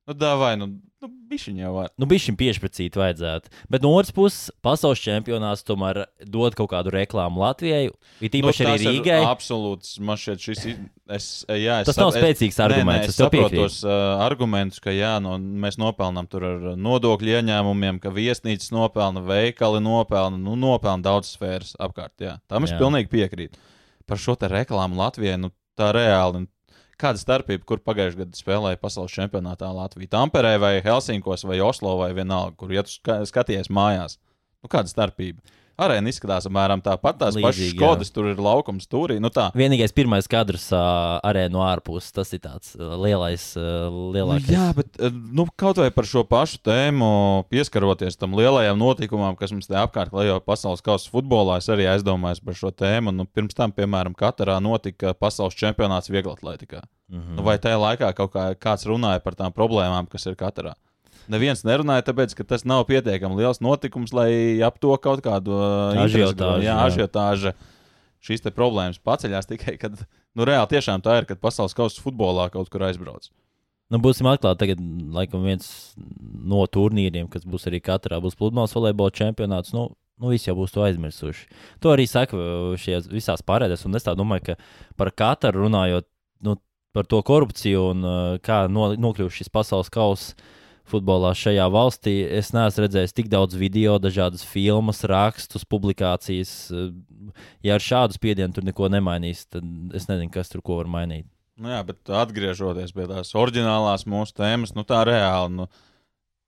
nu, 0.07 0.13
dāvai, 0.15 0.53
nu, 0.59 0.67
nu 1.03 1.07
bišķiņ 1.29 1.57
jau 1.61 1.71
var. 1.75 1.89
Nu, 1.99 2.07
bija 2.09 2.23
šim 2.23 2.37
piešķirtīt, 2.39 2.95
vajadzētu. 2.97 3.51
Bet 3.69 3.83
no 3.85 3.91
otras 3.93 4.13
puses, 4.15 4.47
pasaules 4.65 5.01
čempionāts 5.03 5.65
tomēr 5.67 6.05
dod 6.25 6.55
kaut 6.57 6.71
kādu 6.71 6.93
reklāmu 6.95 7.43
Latvijai. 7.43 7.89
Ir 8.23 8.31
tīpaši 8.33 8.65
Nu, 8.65 8.71
arī 8.73 8.87
Rīgai. 8.95 9.19
Absolūts, 9.27 9.97
man 9.99 10.17
šķiet, 10.17 10.41
šis 10.47 10.63
ir. 10.71 10.79
Es, 11.11 11.27
jā, 11.51 11.81
es 11.83 11.91
Tas 11.91 11.99
nav 12.01 12.11
sap- 12.11 12.17
es- 12.19 12.25
spēcīgs 12.25 12.57
arguments, 12.63 13.03
Nē, 13.03 13.05
nē, 13.05 13.13
es 13.13 13.19
saprotu 13.21 13.61
tos 13.61 13.77
uh, 13.85 13.93
argumentus, 14.25 14.79
ka 14.83 14.91
jā, 14.95 15.13
no, 15.23 15.37
mēs 15.37 15.77
nopelnām 15.79 16.27
tur 16.27 16.43
ar 16.49 16.65
nodokļu 16.75 17.37
ieņēmumiem, 17.37 18.01
ka 18.03 18.09
viesnīcas 18.11 18.71
nopelna, 18.75 19.21
veikali 19.27 19.79
nopelna, 19.85 20.35
nu, 20.39 20.55
nopelna 20.59 21.03
daudz 21.05 21.35
sfēras 21.37 21.75
apkārt. 21.79 22.15
Jā. 22.23 22.39
Tam 22.51 22.63
es 22.67 22.73
Jā. 22.73 22.79
pilnīgi 22.81 23.11
piekrītu. 23.13 23.55
Par 24.07 24.17
šo 24.17 24.35
te 24.39 24.47
reklāmu 24.51 24.95
Latvijai, 24.99 25.37
nu, 25.39 25.51
tā 25.77 25.91
reāli. 25.95 26.47
Kāda 26.97 27.21
starpība, 27.21 27.61
kur 27.69 27.77
pagājušajā 27.85 28.23
gadā 28.23 28.39
spēlēja 28.39 28.79
pasaules 28.81 29.13
čempionātā 29.13 29.67
Latvija? 29.69 30.09
Tamperē 30.15 30.55
vai 30.59 30.71
Helsinkos 30.81 31.43
vai 31.45 31.59
Oslo 31.61 31.93
vai 31.99 32.09
vienalga, 32.17 32.55
kur 32.57 32.73
ja 32.73 32.81
tu 32.81 32.89
ska- 32.89 33.19
skaties 33.29 33.69
mājās. 33.69 34.17
Nu, 34.63 34.69
kāda 34.73 34.89
starpība? 34.89 35.37
Arēna 35.77 36.09
izskatās 36.09 36.47
apmēram 36.49 36.81
tāpat. 36.81 37.19
Tās 37.21 37.35
pašas 37.37 37.69
skodas, 37.75 38.09
tur 38.13 38.31
ir 38.31 38.39
laukums, 38.41 38.87
stūrī. 38.89 39.19
Nu, 39.21 39.29
tā. 39.29 39.51
Vienīgais 39.57 39.93
pirmais 39.93 40.25
kadrs 40.29 40.71
uh, 40.73 41.19
arēnā 41.21 41.53
no 41.53 41.61
ārpuses, 41.61 42.09
tas 42.15 42.33
ir 42.33 42.41
tāds 42.41 42.71
uh, 42.79 42.95
lielais, 42.97 43.43
uh, 43.59 43.85
Nu, 43.87 44.07
lielākais. 44.15 44.49
jā, 44.49 44.65
bet 44.73 44.97
eh, 44.97 45.13
nu, 45.13 45.45
kaut 45.59 45.77
vai 45.77 45.91
par 45.93 46.07
šo 46.09 46.23
pašu 46.27 46.57
tēmu, 46.65 47.09
pieskaroties 47.53 48.17
tam 48.17 48.33
lielajam 48.37 48.79
notikumam, 48.81 49.37
kas 49.37 49.53
mums 49.53 49.69
te 49.69 49.77
apkārt 49.77 50.09
klejo 50.13 50.39
pasaules 50.41 50.81
kausa 50.81 51.11
futbolā, 51.13 51.59
es 51.61 51.69
arī 51.69 51.85
aizdomājos 51.93 52.41
par 52.41 52.57
šo 52.57 52.73
tēmu. 52.73 53.13
Nu, 53.13 53.27
pirms 53.29 53.53
tam, 53.57 53.71
piemēram, 53.75 54.17
Katarā 54.17 54.57
notika 54.63 55.13
pasaules 55.13 55.53
čempionāts 55.57 56.09
vieglatlētikā. 56.09 56.81
Mhm. 57.13 57.37
Nu, 57.37 57.45
vai 57.45 57.59
tajā 57.61 57.77
laikā 57.77 58.11
kaut 58.17 58.33
kā, 58.33 58.49
kāds 58.57 58.89
runāja 58.89 59.21
par 59.23 59.37
tām 59.37 59.53
problēmām, 59.53 60.09
kas 60.09 60.25
ir 60.25 60.35
Katarā? 60.39 60.73
Neviens 61.31 61.63
nerunāja, 61.67 62.05
tāpēc, 62.07 62.35
ka 62.37 62.45
tas 62.47 62.63
nav 62.67 62.85
pietiekami 62.89 63.39
liels 63.39 63.59
notikums, 63.63 64.13
lai 64.15 64.29
ap 64.65 64.79
to 64.83 64.93
kaut 65.03 65.23
kādu 65.25 65.55
uh, 65.55 65.97
Ažiotāžu, 66.05 66.63
Jā, 66.65 66.77
ažiotāža. 66.87 67.55
Šīs 68.23 68.41
problēmas 68.49 68.97
paceļās 69.05 69.47
tikai, 69.49 69.75
kad, 69.79 69.99
nu, 70.35 70.47
reāli 70.47 70.71
tiešām 70.73 71.03
tā 71.05 71.19
ir, 71.21 71.27
kad 71.29 71.39
pasaules 71.43 71.75
kausa 71.77 72.01
futbolā 72.01 72.47
kaut 72.53 72.71
kur 72.73 72.87
aizbrauc. 72.87 73.29
Nu, 73.93 74.01
būsim 74.03 74.27
atklāti, 74.27 74.59
tagad, 74.65 74.81
laikam, 75.15 75.45
viens 75.47 75.69
no 75.95 76.65
turnīriem, 76.67 77.29
kas 77.31 77.45
būs 77.47 77.69
arī 77.69 77.79
katrā, 77.83 78.19
būs 78.23 78.35
pludmales 78.39 78.73
volejbola 78.75 79.13
čempionāts. 79.15 79.71
Nu, 79.75 79.85
nu, 80.19 80.31
visi 80.33 80.49
jau 80.49 80.57
būs 80.57 80.73
to 80.75 80.83
aizmirsuši. 80.83 81.47
To 81.83 81.93
arī 81.93 82.07
saka 82.09 82.35
uh, 82.35 82.73
šīs 82.79 83.07
visās 83.13 83.45
pārēdēs, 83.47 83.85
un 83.87 83.95
es 83.99 84.07
tā 84.07 84.15
domāju, 84.17 84.49
ka 84.49 84.57
par 84.99 85.13
katru 85.15 85.67
runājot 85.67 86.07
nu, 86.47 86.57
par 86.95 87.07
to 87.07 87.21
korupciju 87.23 87.89
un 87.93 88.03
uh, 88.03 88.35
kā 88.43 88.65
no, 88.71 88.89
nokļuvis 88.97 89.39
šis 89.39 89.53
pasaules 89.53 89.93
kausa 89.93 90.35
futbolā 90.87 91.33
šajā 91.37 91.65
valstī, 91.73 92.15
es 92.39 92.53
neesmu 92.55 92.85
redzējis 92.85 93.15
tik 93.17 93.31
daudz 93.31 93.57
video, 93.59 93.97
dažādas 94.01 94.45
filmas, 94.47 95.03
rakstus, 95.07 95.67
publikācijas. 95.67 96.53
Ja 97.65 97.77
ar 97.77 97.83
šādu 97.83 98.17
spiedienu 98.17 98.55
tur 98.55 98.67
neko 98.67 98.89
nemainīs, 98.93 99.45
tad 99.51 99.65
es 99.97 100.07
nezinu, 100.09 100.31
kas 100.33 100.53
tur 100.53 100.63
ko 100.65 100.79
var 100.79 100.89
mainīt. 100.91 101.27
Nu, 101.57 101.71
jā, 101.73 101.81
bet 101.87 102.11
atgriežoties 102.13 102.93
pie 102.93 103.07
tās 103.09 103.33
oriģinālās 103.37 104.05
mūsu 104.09 104.35
tēmas, 104.37 104.75
nu, 104.77 104.85
tā 104.85 105.01
reāli. 105.09 105.55
Nu, 105.57 105.65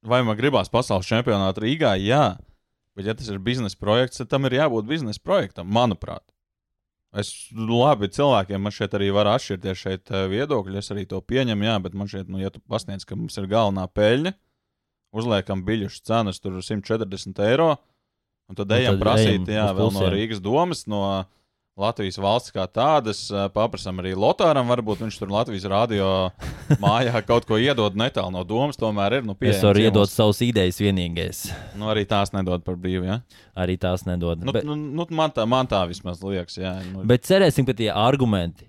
vai 0.06 0.22
man 0.26 0.38
gribās 0.38 0.70
pasaules 0.70 1.10
čempionātu 1.10 1.66
Rīgā? 1.66 1.96
Jā, 1.98 2.38
bet, 2.94 3.10
ja 3.10 3.16
tas 3.18 3.32
ir 3.32 3.42
biznesa 3.42 3.80
projekts, 3.82 4.22
tad 4.22 4.30
tam 4.36 4.46
ir 4.46 4.60
jābūt 4.60 4.90
biznesa 4.90 5.24
projektam, 5.26 5.72
manuprāt. 5.74 6.24
Es 7.18 7.32
labi 7.58 8.10
cilvēkiem 8.14 8.62
man 8.62 8.74
šeit 8.74 8.94
arī 8.94 9.10
var 9.14 9.32
atšķirties 9.32 9.80
šeit 9.82 10.12
eh, 10.14 10.28
viedokļi. 10.30 10.78
Es 10.78 10.92
arī 10.94 11.08
to 11.10 11.22
pieņemu, 11.26 11.66
jā, 11.66 11.78
bet 11.82 11.96
man 11.98 12.10
šeit, 12.12 12.30
nu, 12.30 12.38
ja 12.42 12.52
tu 12.54 12.62
pasniedz, 12.70 13.08
ka 13.10 13.18
mums 13.18 13.38
ir 13.42 13.48
galvenā 13.50 13.88
peļņa, 13.98 14.36
uzliekam 15.18 15.64
biļešu 15.66 16.04
cenas 16.06 16.42
tur 16.44 16.60
140 16.62 17.42
eiro, 17.48 17.72
un 18.50 18.60
tad 18.60 18.70
Un 18.70 18.78
ejam 18.78 19.00
tad 19.00 19.06
prasīt, 19.08 19.50
ejam 19.50 19.58
jā, 19.58 19.68
vēl 19.80 19.94
no. 19.96 20.06
Rīgas 20.14 20.44
domas, 20.46 20.86
no 20.92 21.02
Latvijas 21.80 22.18
valsts 22.22 22.54
kā 22.56 22.66
tādas. 22.70 23.22
Paprasam 23.56 24.02
arī 24.04 24.12
Lotāram, 24.20 24.68
varbūt 24.70 25.02
viņš 25.06 25.18
tur 25.22 25.32
Latvijas 25.34 25.66
radio 25.72 26.10
mājā 26.84 27.22
kaut 27.28 27.48
ko 27.50 27.58
iedod 27.60 27.98
netālu 28.00 28.34
no 28.36 28.44
domas. 28.48 28.78
Tomēr 28.80 29.20
ir. 29.20 29.28
Nu, 29.28 29.34
Es 29.34 29.42
pieejams 29.42 29.66
varu 29.66 29.82
ciemos. 29.82 29.90
iedot 29.94 30.14
savus 30.14 30.42
idejas 30.46 30.80
vienīgais. 30.84 31.44
Nu, 31.80 31.90
arī 31.92 32.06
tās 32.10 32.34
nedod 32.36 32.64
par 32.68 32.78
brīvu. 32.80 33.08
Ja? 33.10 33.20
Arī 33.60 33.80
tās 33.82 34.06
nedod. 34.08 34.44
Nu, 34.46 34.56
bet, 34.56 34.68
nu, 34.68 34.78
nu, 34.78 35.08
man, 35.16 35.34
tā, 35.36 35.48
man 35.50 35.68
tā 35.72 35.82
vismaz 35.90 36.22
liekas. 36.24 36.60
Jā, 36.60 36.78
nu, 36.94 37.04
bet 37.10 37.26
cerēsim, 37.28 37.68
ka 37.68 37.76
tie 37.76 37.90
argumenti, 37.92 38.69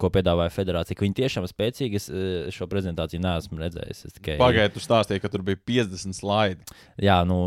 ko 0.00 0.08
piedāvāja 0.12 0.52
federācija, 0.54 0.98
viņi 1.00 1.18
tiešām 1.20 1.46
spēcīgi. 1.50 2.00
Es 2.00 2.08
eh, 2.08 2.48
šo 2.54 2.68
prezentāciju 2.70 3.22
neesmu 3.24 3.60
redzējis. 3.60 4.04
Es 4.08 4.16
tikai 4.16 4.38
Pagaidiet, 4.40 4.76
tu 4.76 4.82
stāstīji, 4.84 5.22
ka 5.24 5.30
tur 5.32 5.44
bija 5.46 5.60
50 5.68 6.16
slaidi. 6.16 6.76
Jā, 7.02 7.18
nu, 7.28 7.40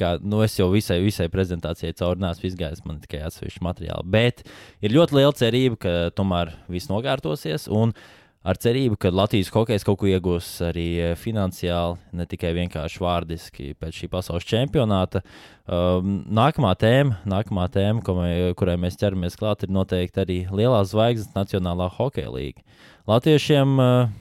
kā, 0.00 0.16
nu 0.22 0.42
es 0.46 0.56
jau 0.58 0.70
visai, 0.72 1.00
visai 1.04 1.28
prezentācijai 1.32 1.96
cauri 2.00 2.24
neesmu 2.24 2.50
izgājis, 2.50 2.84
man 2.88 3.02
tikai 3.04 3.22
atsevišķi 3.28 3.66
materiāli. 3.66 4.10
Bet 4.16 4.42
ir 4.82 4.96
ļoti 4.96 5.20
liela 5.20 5.36
cerība, 5.36 5.80
ka 5.84 5.94
tomēr 6.16 6.54
viss 6.70 6.90
nokārtosies. 6.90 7.68
Un 7.70 7.94
ar 8.40 8.56
cerību, 8.60 8.96
ka 9.00 9.12
Latvijas 9.12 9.50
hokejs 9.52 9.84
kaut 9.84 9.98
ko 10.00 10.08
iegūs 10.08 10.48
arī 10.64 10.86
eh, 11.00 11.12
finansiāli, 11.18 11.98
ne 12.16 12.26
tikai 12.28 12.52
vienkārši 12.56 13.02
vārdiski 13.04 13.72
pēc 13.80 13.98
šī 14.00 14.08
pasaules 14.12 14.46
čempionāta. 14.48 15.22
Um, 15.70 16.22
nākamā 16.32 16.72
tēma, 16.80 17.20
nākamā 17.28 17.66
tēma 17.72 18.16
mē, 18.16 18.30
kurai 18.58 18.78
mēs 18.80 18.96
ķeramies 19.00 19.36
klāt, 19.40 19.66
ir 19.66 19.74
noteikti 19.74 20.24
arī 20.24 20.38
lielās 20.48 20.94
zvaigznes 20.94 21.36
Nacionālā 21.36 21.90
hokeja 21.98 22.32
līnija. 22.32 22.64
Latviešiem, 23.10 23.76
uh, 23.82 24.14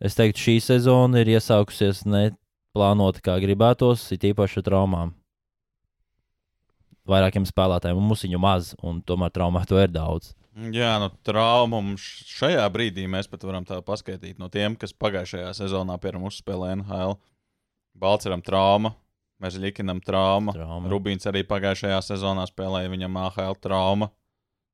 es 0.00 0.16
teiktu, 0.18 0.46
šī 0.46 0.56
sezona 0.62 1.22
ir 1.22 1.34
iesākusies 1.34 2.04
ne 2.06 2.30
plānota 2.72 3.20
kā 3.24 3.36
gribētos, 3.42 4.06
it 4.14 4.24
īpaši 4.30 4.62
ar 4.62 4.68
traumām. 4.68 5.16
Vairākiem 7.10 7.44
spēlētājiem 7.48 7.98
mums 7.98 8.22
viņu 8.22 8.38
maz, 8.38 8.70
un 8.86 9.02
tomēr 9.02 9.34
traumā 9.34 9.64
to 9.66 9.80
ir 9.82 9.90
daudz. 9.90 10.30
Jā, 10.52 10.96
nu, 11.00 11.08
trauma 11.24 11.80
mums 11.80 12.02
šajā 12.28 12.64
brīdī 12.72 13.06
mēs 13.08 13.30
pat 13.32 13.44
varam 13.48 13.64
tā 13.64 13.78
paskaidrot 13.84 14.40
no 14.40 14.50
tiem, 14.52 14.76
kas 14.76 14.92
pagājušajā 14.92 15.52
sezonā 15.56 15.96
piemēram 16.02 16.26
uzspēlēja 16.28 16.76
NHL. 16.82 17.16
Balceram 17.96 18.42
trauma, 18.44 18.92
likinam 19.40 20.00
trauma. 20.04 20.52
Trauma. 20.56 20.90
Rubīns 20.92 21.24
arī 21.28 21.42
pagājušajā 21.48 22.02
sezonā 22.04 22.44
spēlēja 22.50 22.92
viņam 22.92 23.16
AHL 23.24 23.56
trauma. 23.64 24.12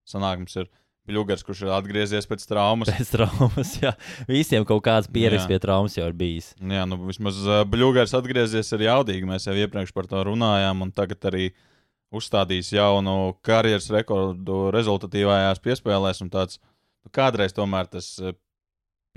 Sanāk, 0.08 0.42
mums 0.42 0.58
ir 0.58 0.68
Bļūgars, 1.08 1.44
kurš 1.46 1.62
ir 1.64 1.70
atgriezies 1.72 2.26
pēc 2.28 2.42
traumas. 2.44 2.90
Pēc 2.92 3.14
traumas, 3.14 3.70
jā. 3.80 3.94
Visiem 4.28 4.66
kaut 4.68 4.82
kāds 4.84 5.08
pieredze 5.08 5.46
pie 5.48 5.56
traumas 5.62 5.96
jau 5.96 6.04
ir 6.10 6.16
bijis. 6.16 6.50
Jā, 6.60 6.84
nu 6.88 6.98
vismaz 7.06 7.38
uh, 7.46 7.62
Bļūgars 7.70 8.12
atgriezies 8.18 8.68
ir 8.76 8.84
jaudīgi. 8.90 9.28
Mēs 9.28 9.48
jau 9.48 9.56
iepriekš 9.56 9.94
par 9.96 10.10
to 10.10 10.20
runājām, 10.28 10.84
un 10.84 10.92
tagad 10.92 11.24
arī 11.30 11.46
uzstādījis 12.14 12.72
jaunu 12.76 13.16
karjeras 13.44 13.88
rekordu 13.92 14.68
rezultatīvajās 14.74 15.60
piespēlēs. 15.64 16.22
un 16.24 16.30
Tāds, 16.32 16.60
nu, 17.04 17.12
kādreiz 17.14 17.52
tomēr 17.56 17.90
tas 17.92 18.14
uh, 18.22 18.32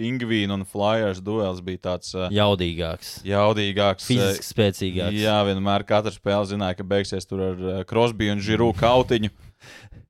pingvīnu 0.02 0.56
un 0.58 0.66
flyers 0.68 1.22
duels 1.24 1.62
bija 1.64 1.84
tāds 1.92 2.14
uh, 2.18 2.28
Jaudīgāks, 2.34 3.20
jaudīgāks. 3.28 4.08
uh, 4.08 4.12
fiziski 4.12 4.50
spēcīgāks. 4.50 5.20
Jā, 5.22 5.38
vienmēr 5.48 5.86
katra 5.88 6.14
spēle 6.16 6.48
zināja, 6.50 6.80
ka 6.80 6.88
beigsies 6.88 7.28
tur 7.30 7.46
ar 7.52 7.86
Krosbiju 7.90 8.38
un 8.38 8.44
Žiru 8.44 8.72
kautiņu. 8.80 9.32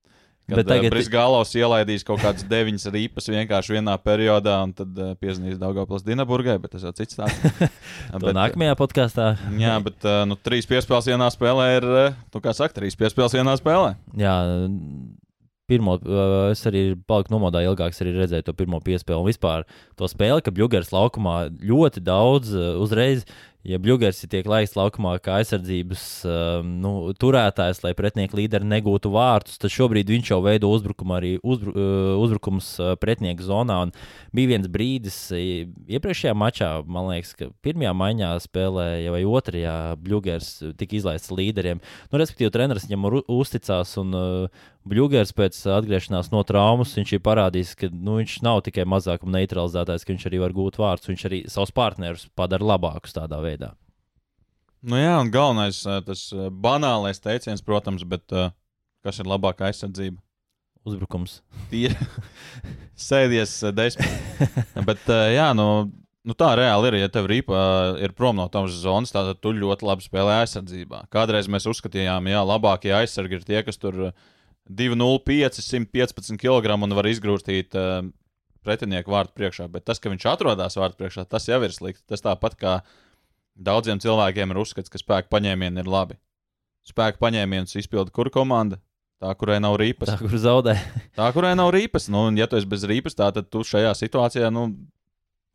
Kad 0.52 0.60
Bet 0.60 0.68
tagad- 0.68 0.92
Brisgālos 0.92 1.54
ielaidīs 1.56 2.04
kaut 2.08 2.20
kādas 2.20 2.44
deviņas 2.52 2.90
rīpas 2.92 3.30
vienkārši 3.32 3.78
vienā 3.78 3.94
periodā, 4.04 4.58
un 4.66 4.74
tad 4.76 4.98
uh, 5.00 5.14
piezīmēs 5.22 5.60
Daugopils 5.62 6.04
Dinaburgai, 6.04 6.58
bet 6.60 6.76
tas 6.76 6.84
jau 6.84 6.92
cits 6.98 7.16
stāsts. 7.16 7.72
Bet, 8.22 8.36
nākamajā 8.36 8.76
podkāstā. 8.76 9.30
Jā, 9.62 9.78
bet 9.86 10.04
uh, 10.04 10.26
nu, 10.28 10.36
trīs 10.36 10.68
piespēles 10.68 11.08
vienā 11.08 11.32
spēlē 11.32 11.68
ir, 11.78 11.88
uh, 11.88 12.20
nu, 12.36 12.44
kā 12.44 12.52
saka, 12.58 12.76
trīs 12.82 13.00
piespēles 13.00 13.38
vienā 13.40 13.56
spēlē. 13.62 13.94
Jā, 14.20 14.36
pirmo, 15.72 15.96
uh, 16.04 16.52
es 16.52 16.62
arī 16.68 16.82
paliku 17.08 17.32
nomodā 17.32 17.62
ilgāk, 17.64 17.96
arī 18.04 18.12
redzēju 18.18 18.50
to 18.50 18.56
pirmo 18.58 18.82
piespēli. 18.84 19.22
Un 19.24 19.30
vispār 19.32 19.64
to 19.96 20.10
spēli, 20.12 20.44
ka 20.44 20.52
Bluegers 20.52 20.92
laukumā 20.92 21.46
ļoti 21.64 22.04
daudz 22.04 22.52
uh, 22.58 22.74
uzreiz. 22.84 23.24
Ja 23.63 23.78
Bluegers 23.78 24.24
tiek 24.26 24.47
laists 24.50 24.74
laukumā 24.74 25.12
kā 25.21 25.36
aizsardzības 25.38 26.04
um, 26.26 26.69
nu, 26.82 26.91
turētājs, 27.21 27.84
lai 27.86 27.91
pretinieku 27.93 28.39
līderi 28.39 28.65
negūtu 28.65 29.12
vārtus, 29.13 29.60
tad 29.62 29.69
šobrīd 29.69 30.10
viņš 30.10 30.32
jau 30.34 30.39
veido 30.41 30.71
uzbrukumu 30.74 31.13
arī 31.19 31.32
uzbru, 31.45 31.76
uh, 31.76 32.15
uzbrukums 32.24 32.71
uh, 32.82 32.95
pretinieku 32.97 33.45
zonā. 33.45 33.78
Un 33.86 33.93
bija 34.34 34.56
viens 34.56 34.65
brīdis 34.71 35.19
i- 35.38 35.69
iepriekšējā 35.93 36.34
mačā, 36.34 36.71
man 36.89 37.12
liekas, 37.12 37.36
ka 37.38 37.52
pirmajā 37.62 37.93
maiņā 38.02 38.32
spēlēja 38.47 39.13
vai 39.13 39.21
otrajā 39.30 39.78
Bluegers 40.02 40.56
tika 40.82 40.97
izlaists 40.97 41.30
līderiem. 41.30 41.84
Nu, 42.10 42.17
respektīvi, 42.24 42.50
treneris 42.58 42.89
viņam 42.89 43.12
uzticās 43.30 43.93
un 44.02 44.17
Bluegers 44.82 45.30
pēc 45.38 45.60
atgriešanās 45.76 46.32
no 46.34 46.41
traumas 46.48 46.96
viņš 46.98 47.13
ir 47.13 47.22
parādījis, 47.22 47.76
ka 47.78 47.89
nu, 47.94 48.17
viņš 48.17 48.39
nav 48.46 48.63
tikai 48.65 48.88
mazākuma 48.89 49.38
neutralizētājs, 49.38 50.06
ka 50.06 50.15
viņš 50.15 50.26
arī 50.30 50.39
var 50.41 50.56
gūt 50.58 50.80
vārdus, 50.82 51.10
viņš 51.12 51.26
arī 51.30 51.41
savus 51.54 51.74
partnerus 51.76 52.26
padara 52.38 52.65
labākus 52.74 53.13
tādā 53.13 53.38
veidā. 53.44 53.76
Nu, 54.82 54.98
jā, 54.98 55.13
un 55.22 55.30
galvenais, 55.30 55.84
uh, 55.86 56.00
tas 56.02 56.26
uh, 56.34 56.50
banālais 56.50 57.22
teiciens, 57.22 57.62
protams, 57.62 58.02
bet 58.10 58.26
uh, 58.34 58.50
kas 59.06 59.22
ir 59.22 59.30
labākā 59.30 59.70
aizsardzība? 59.70 60.17
Uzbrukums. 60.82 61.44
Tie 61.70 61.91
sēdies 63.10 63.60
desmit. 63.78 64.10
bet, 64.88 65.06
uh, 65.06 65.28
jā, 65.30 65.52
nu, 65.54 65.91
nu 66.26 66.34
tā 66.34 66.56
reāli 66.58 66.89
ir. 66.89 66.98
Ja 67.04 67.12
tev 67.13 67.30
rīpa 67.30 67.62
ir 68.02 68.17
prom 68.17 68.41
no 68.41 68.50
tavas 68.50 68.82
zonas, 68.82 69.13
tad 69.13 69.36
tu 69.46 69.54
ļoti 69.54 69.86
labi 69.86 70.10
spēlē 70.10 70.41
aizsardzībā. 70.41 71.06
Kādreiz 71.13 71.46
mēs 71.46 71.70
uzskatījām, 71.70 72.34
ka 72.34 72.41
labākie 72.50 72.98
aizsargi 72.98 73.38
ir 73.38 73.46
tie, 73.46 73.62
kas 73.67 73.78
tur 73.78 74.08
uh, 74.10 74.30
205, 74.78 75.62
115 75.62 76.40
kg 76.40 76.78
un 76.78 76.96
var 76.98 77.10
izgrūstīt 77.10 77.78
uh, 77.78 78.02
pretinieku 78.66 79.14
vārtu 79.14 79.36
priekšā. 79.38 79.68
Bet 79.72 79.86
tas, 79.90 80.00
ka 80.02 80.12
viņš 80.14 80.28
atrodas 80.32 80.78
vārtu 80.80 81.02
priekšā, 81.02 81.26
tas 81.30 81.48
jau 81.50 81.60
ir 81.66 81.74
slikti. 81.76 82.04
Tas 82.10 82.24
tāpat 82.24 82.58
kā 82.60 82.76
daudziem 83.56 84.02
cilvēkiem 84.02 84.54
ir 84.54 84.62
uzskats, 84.62 84.92
ka 84.92 85.02
spēka 85.02 85.32
paņēmieni 85.34 85.84
ir 85.84 85.90
labi. 85.90 86.18
Spēka 86.88 87.22
paņēmienus 87.22 87.78
izpilda 87.82 88.14
kura 88.14 88.34
komanda? 88.34 88.80
Tā, 89.22 89.36
kurai 89.38 89.60
nav 89.62 89.76
rīpas. 89.78 90.10
Tā, 90.10 90.18
kur 90.18 90.34
zaudē. 90.42 90.74
Tā, 91.18 91.28
kurai 91.36 91.54
nav 91.58 91.70
rīpas, 91.76 92.08
nu, 92.10 92.26
un 92.32 92.40
ja 92.40 92.48
tu 92.50 92.58
esi 92.58 92.70
bez 92.70 92.88
rīpas, 92.90 93.14
tā, 93.18 93.28
tad 93.36 93.52
tu 93.54 93.62
šajā 93.68 93.92
situācijā, 94.00 94.50
nu, 94.50 94.72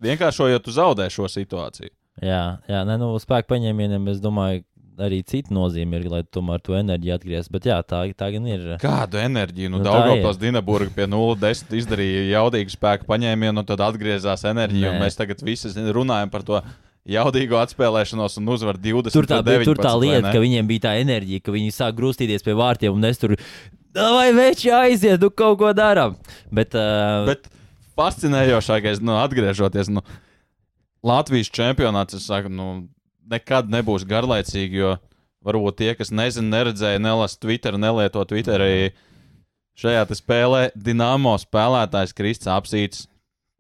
vienkāršojot, 0.07 0.63
tu 0.63 0.75
zaudē 0.77 1.09
šo 1.11 1.27
situāciju. 1.33 1.91
jā, 2.23 2.45
jā 2.71 2.85
nē, 2.87 2.95
nu, 3.03 3.11
spēku 3.19 3.51
paņēmieniem 3.51 4.07
es 4.13 4.23
domāju, 4.23 4.63
arī 5.03 5.21
cita 5.27 5.53
nozīme 5.55 5.99
ir, 6.01 6.07
lai 6.11 6.23
tomēr 6.25 6.63
to 6.65 6.77
enerģiju 6.79 7.15
atgrieztu. 7.17 7.53
Bet 7.57 7.69
jā, 7.69 7.77
tā, 7.87 8.03
tā 8.17 8.31
gan 8.35 8.47
ir. 8.49 8.65
Kādu 8.83 9.21
enerģiju? 9.21 9.71
Nu, 9.73 9.77
Nu, 9.77 9.85
nu 9.85 9.91
Daugopils 9.91 10.39
Dinaburga 10.41 10.89
pie 10.95 11.05
0,10 11.11 11.75
izdarīja 11.77 12.23
jaudīgu 12.31 12.73
spēku 12.73 13.09
paņēmienu, 13.11 13.61
un 13.61 13.69
tad 13.69 13.83
atgriezās 13.85 14.47
enerģija, 14.49 14.95
mēs 15.03 15.19
tagad 15.19 15.43
visi 15.45 15.69
runājam 15.93 16.33
par 16.33 16.47
to 16.47 16.63
jaudīgo 17.07 17.59
atspēlēšanos 17.61 18.39
un 18.41 18.49
uzvaru 18.55 18.81
20. 18.83 19.15
Tur 19.15 19.29
tā, 19.29 19.43
pret 19.45 19.61
bija, 19.63 19.69
tur 19.69 19.79
tā 19.79 19.93
19, 19.93 20.01
lieta, 20.03 20.33
ka 20.35 20.43
viņiem 20.43 20.71
bija 20.71 20.85
tā 20.89 20.95
enerģija, 21.03 21.45
ka 21.45 21.55
viņi 21.55 21.75
sāk 21.77 21.99
grūstīties 22.01 22.47
pie 22.47 22.57
vārtiem 22.59 22.97
un 22.97 23.07
es 23.07 23.21
tur. 23.21 23.37
Vai 23.97 24.31
veči 24.37 24.73
aiziet, 24.75 25.21
nu 25.23 25.31
kaut 25.33 25.61
ko 25.61 25.71
darām. 25.77 26.17
Bet, 26.53 26.75
uh, 26.77 27.29
Bet 27.29 27.47
fascinējošākais, 27.97 29.01
nu, 29.05 29.15
atgriežoties, 29.23 29.93
nu, 29.93 30.03
Latvijas 31.07 31.53
čempionāts, 31.55 32.19
es 32.19 32.27
saku, 32.27 32.51
nu, 32.53 32.89
nekad 33.31 33.71
nebūs 33.73 34.07
garlaicīgi, 34.09 34.81
jo 34.83 34.95
varbūt 35.47 35.81
tie, 35.81 35.91
kas 35.99 36.13
nezina, 36.15 36.59
neredzēja, 36.59 37.03
nelasa 37.03 37.39
Twitter, 37.43 37.77
nelieto 37.81 38.25
Twitter, 38.29 38.63
arī 38.63 38.89
šajā 39.79 40.07
spēlē 40.17 40.63
Dienāmo 40.75 41.37
spēlētājs 41.43 42.17
Kristis 42.17 42.51
Apsīts 42.51 43.07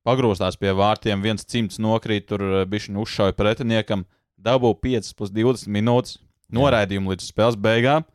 pagrūstās 0.07 0.59
pie 0.61 0.73
vārtiem, 0.77 1.23
viens 1.25 1.47
cimds 1.49 1.81
nokrīt, 1.83 2.29
tur 2.31 2.43
bija 2.71 2.87
viņa 2.87 3.03
uzšauja 3.03 3.37
pretiniekam, 3.39 4.05
dabū 4.39 4.73
5 4.83 5.15
plus 5.19 5.33
20 5.35 5.73
minūtes, 5.73 6.21
noraidījumu 6.55 7.15
līdz 7.15 7.33
spēles 7.33 7.59
beigām. 7.59 8.07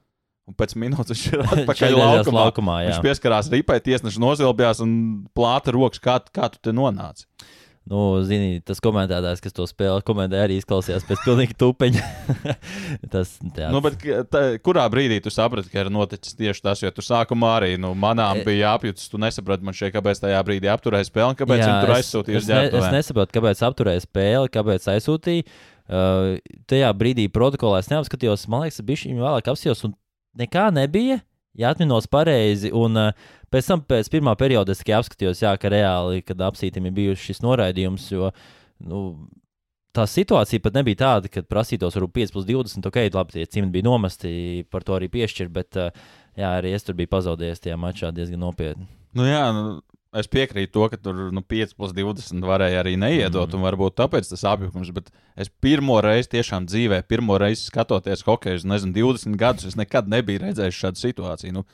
Un 0.50 0.56
pēc 0.58 0.74
minūtes 0.80 1.14
viņš 1.14 1.26
ir 1.30 1.42
atpakaļ 1.46 1.96
laukumā. 1.96 2.46
laukumā, 2.48 2.78
viņš 2.88 3.02
pieskarās 3.04 3.50
ripai, 3.54 3.78
tiesneša 3.84 4.20
nozilbjās 4.20 4.82
un 4.84 4.94
plāta 5.38 5.72
rokas, 5.76 6.02
kā, 6.02 6.18
kā 6.34 6.50
tu 6.52 6.60
te 6.66 6.74
nonāci. 6.76 7.28
Nu, 7.90 8.22
zini, 8.22 8.60
tas 8.62 8.78
komentētājs, 8.84 9.40
kas 9.42 9.56
to 9.58 9.66
spēlē, 9.66 10.04
komentēja 10.06 10.46
arī 10.46 10.60
izklausījās 10.62 11.06
pēc 11.08 11.24
pilnīgi 11.26 11.56
tupeņa. 11.58 12.04
tas, 13.14 13.32
jā, 13.42 13.72
Nu, 13.74 13.82
bet, 13.82 13.98
tā, 14.30 14.44
kurā 14.62 14.84
brīdī 14.94 15.18
tu 15.26 15.34
saprati, 15.34 15.72
ka 15.74 15.82
ir 15.82 15.90
noticis 15.94 16.38
tieši 16.38 16.62
tas, 16.68 16.84
jo 16.86 16.92
tu 16.94 17.02
sākumā 17.02 17.56
arī 17.58 17.72
nu, 17.82 17.96
manām 17.98 18.44
E- 18.44 18.46
bija 18.46 18.68
jāapjūtas. 18.70 19.10
Tu 19.10 19.22
nesaprati, 19.24 19.66
man 19.66 19.78
šeit, 19.78 19.96
kāpēc 19.96 20.22
tajā 20.22 20.44
brīdī 20.46 20.70
apturēja 20.72 21.10
spēli 21.10 21.34
un 21.34 21.40
kāpēc 21.42 21.64
viņi 21.64 21.82
tur 21.82 21.96
aizsūtīja 21.98 22.44
es, 22.44 22.52
ne, 22.54 22.62
es 22.70 22.88
nesaprotu, 23.00 23.36
kāpēc 23.40 23.66
apturēja 23.72 24.06
spēli, 24.06 24.54
kāpēc 24.54 24.88
aizsūtīja. 24.94 25.50
Uh, 25.92 26.38
tajā 26.72 26.94
brīdī 26.96 27.26
protokolā 27.34 27.82
es 27.82 27.90
neapskatījos, 27.92 28.46
man 28.54 28.68
liekas, 28.68 28.86
bija 28.86 29.02
šī 29.02 29.18
vēlāk 29.18 29.50
apsījos, 29.52 29.82
un 29.90 29.98
nekā 30.40 30.70
nebija. 30.78 31.20
Ja 31.58 31.74
atminos 31.74 32.06
pareizi, 32.08 32.70
un 32.72 32.96
uh, 32.96 33.32
pēc 33.54 33.70
tam, 33.72 33.84
pēc 33.88 34.10
pirmā 34.14 34.34
perioda, 34.40 34.74
es 34.74 34.82
tikai 34.82 34.98
apskatījos, 35.00 35.44
jā, 35.44 35.52
ka 35.60 35.72
reāli, 35.74 36.24
kad 36.26 36.42
apsītam 36.48 36.88
ir 36.88 36.98
bijuši 36.98 37.32
šis 37.32 37.44
noraidījums, 37.46 38.08
jo 38.14 38.32
nu, 38.88 39.04
tā 39.96 40.08
situācija 40.08 40.64
pat 40.64 40.80
nebija 40.80 41.02
tāda, 41.04 41.32
ka 41.32 41.44
prasītos 41.48 41.98
varbūt 42.00 42.18
5 42.22 42.36
plus 42.36 42.50
20, 42.50 42.90
ok, 42.90 43.00
labi, 43.14 43.38
tie 43.38 43.46
cimdi 43.58 43.78
bija 43.78 43.90
nomesti, 43.90 44.34
par 44.72 44.88
to 44.88 44.98
arī 44.98 45.12
piešķirt, 45.12 45.54
bet 45.54 45.80
uh, 45.80 45.92
jā, 46.40 46.52
arī 46.58 46.76
es 46.76 46.88
tur 46.88 46.98
biju 47.00 47.12
pazaudējis 47.12 47.66
tajā 47.68 47.80
mačā 47.80 48.14
diezgan 48.16 48.44
nopietni. 48.46 48.88
Nu, 49.18 49.28
jā, 49.28 49.44
nu, 49.56 49.82
es 50.18 50.28
piekrītu 50.32 50.74
to, 50.76 50.88
ka 50.92 51.00
tur 51.00 51.20
nu, 51.36 51.44
5 51.44 51.76
plus 51.78 51.94
20 51.96 52.48
varēja 52.48 52.82
arī 52.84 52.96
neiedot, 53.00 53.48
mm. 53.48 53.58
un 53.58 53.68
varbūt 53.68 53.98
tāpēc 54.00 54.32
tas 54.32 54.44
apjukums. 54.54 54.92
Bet 54.96 55.12
es 55.40 55.52
pirmo 55.64 56.00
reizi 56.04 56.34
tiešām 56.38 56.68
dzīvē, 56.72 57.02
pirmo 57.12 57.40
reizi 57.42 57.68
skatoties 57.68 58.26
hokeju, 58.28 58.64
nezinu, 58.72 58.96
20 58.98 59.40
gadus, 59.40 59.70
es 59.72 59.80
nekad 59.80 60.12
nebiju 60.12 60.44
redzējis 60.46 60.82
šādu 60.84 61.04
situāciju. 61.04 61.56
Nu, 61.60 61.66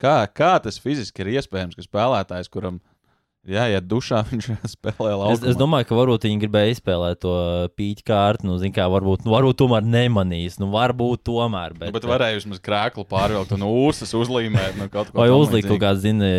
kā, 0.00 0.16
kā 0.30 0.56
tas 0.64 0.80
fiziski 0.82 1.24
ir 1.24 1.36
iespējams, 1.38 1.78
ka 1.78 1.86
spēlētājs, 1.86 2.50
kuram 2.52 2.80
jāiet 3.44 3.84
dušā, 3.84 4.22
viņš 4.30 4.46
spēlē 4.72 5.10
Es, 5.12 5.18
laukumā? 5.20 5.50
es 5.52 5.58
domāju, 5.60 5.88
ka 5.88 5.98
varbūt 5.98 6.26
viņi 6.28 6.40
gribēja 6.44 6.74
izspēlēt 6.74 7.20
to 7.24 7.34
pīķu 7.76 8.06
kārtu. 8.08 8.48
Nu, 8.48 8.56
zin 8.62 8.72
kā, 8.74 8.86
varbūt, 8.90 9.26
nu, 9.26 9.34
varbūt 9.34 9.58
tomēr 9.60 9.84
nemanīs. 9.84 10.56
Nu, 10.62 10.70
varbūt 10.72 11.24
tomēr. 11.28 11.76
Bet, 11.76 11.90
nu, 11.90 11.96
bet 11.98 12.08
varēja 12.08 12.38
vismaz 12.40 12.62
krēklu 12.64 13.04
pārvilkt 13.10 13.52
un 13.56 13.66
ūsas 13.68 14.14
uzlīmēt. 14.16 14.78
Nu, 14.80 14.88
kaut 14.92 15.12
Vai 15.16 15.28
uzlikt 15.34 15.68
kaut 15.68 15.82
kādu, 15.84 16.00
zinu, 16.06 16.30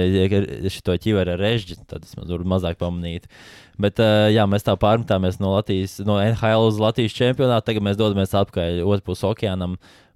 šo 0.74 0.98
ķiveru 1.06 1.38
režģi, 1.42 1.80
tad 1.90 2.08
es 2.08 2.18
varu 2.18 2.48
mazāk 2.56 2.82
pamanīt. 2.82 3.30
Bet, 3.82 4.00
uh, 4.00 4.30
jā, 4.32 4.46
mēs 4.48 4.64
tā 4.64 4.74
pārmetāmies 4.80 5.38
no, 5.44 5.52
Latvijas, 5.58 5.98
no 6.08 6.16
NHL 6.24 6.70
uz 6.70 6.78
Latvijas 6.80 7.16
čempionātu. 7.18 7.68
Tagad 7.70 7.84
mēs 7.84 8.00
dodamies 8.00 8.32
atpakaļ 8.32 8.80
otrpus 8.88 9.26
okeānam 9.28 9.76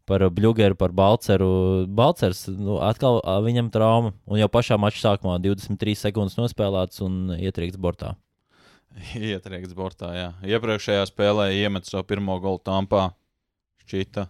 par 0.09 0.25
Bluegeru, 0.33 0.77
par 0.79 0.93
Balceru. 0.95 1.51
Balcers, 1.85 2.47
nu, 2.49 2.79
atkal 2.83 3.21
viņam 3.45 3.69
trauma. 3.73 4.15
Un 4.29 4.41
jau 4.41 4.49
pašā 4.51 4.79
mačā 4.81 5.03
sākumā 5.03 5.37
23 5.43 5.95
sekundes 6.07 6.39
nospēlēts 6.39 7.03
un 7.05 7.35
ietriekts 7.37 7.79
bortā. 7.81 8.15
Ietriekts 9.31 9.75
bortā, 9.77 10.11
jā. 10.17 10.29
Iepriekšējā 10.55 11.05
spēlē 11.11 11.51
iemet 11.59 11.87
savu 11.89 12.07
pirmo 12.09 12.39
golu 12.41 12.61
tampā. 12.65 13.11
Šķita. 13.85 14.27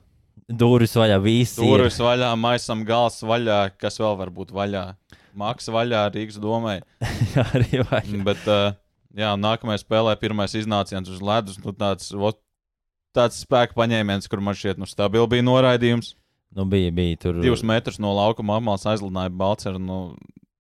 Durvis 0.50 0.96
vaļā, 0.98 1.20
visi. 1.22 1.62
ir. 1.62 1.68
Durvis 1.68 2.00
vaļā, 2.02 2.34
maisam 2.40 2.84
gals 2.88 3.22
vaļā, 3.26 3.62
kas 3.80 4.00
vēl 4.02 4.18
var 4.20 4.32
būt 4.34 4.54
vaļā. 4.56 4.84
Maksa 5.38 5.74
vaļā, 5.76 6.04
Rīgas 6.16 6.40
domē. 6.42 6.80
Jā, 7.36 7.46
arī 7.56 7.84
vaļā. 7.86 8.22
Bet, 8.26 8.46
uh, 8.50 8.74
jā, 9.16 9.34
nākamajā 9.40 9.84
spēlē 9.84 10.16
pirmais 10.22 10.56
iznāciens 10.58 11.12
uz 11.12 11.22
ledus. 11.24 11.60
Nu, 11.62 11.76
tāds, 11.78 12.10
ot, 12.16 12.42
tāds 13.16 13.42
spēka 13.44 13.78
paņēmiens, 13.78 14.30
kur 14.32 14.42
man 14.44 14.58
šķiet, 14.58 14.80
nu, 14.82 14.88
stabili 14.90 15.30
bija 15.36 15.46
noraidījums. 15.46 16.14
Nu, 16.56 16.66
bija, 16.66 16.92
bija 16.96 17.18
tur. 17.22 17.40
Divus 17.44 17.62
metrus 17.66 18.00
no 18.02 18.12
laukuma 18.18 18.58
apmals 18.58 18.88
aizlidināja 18.90 19.32
Balceru. 19.38 19.82
Nu, 19.82 20.00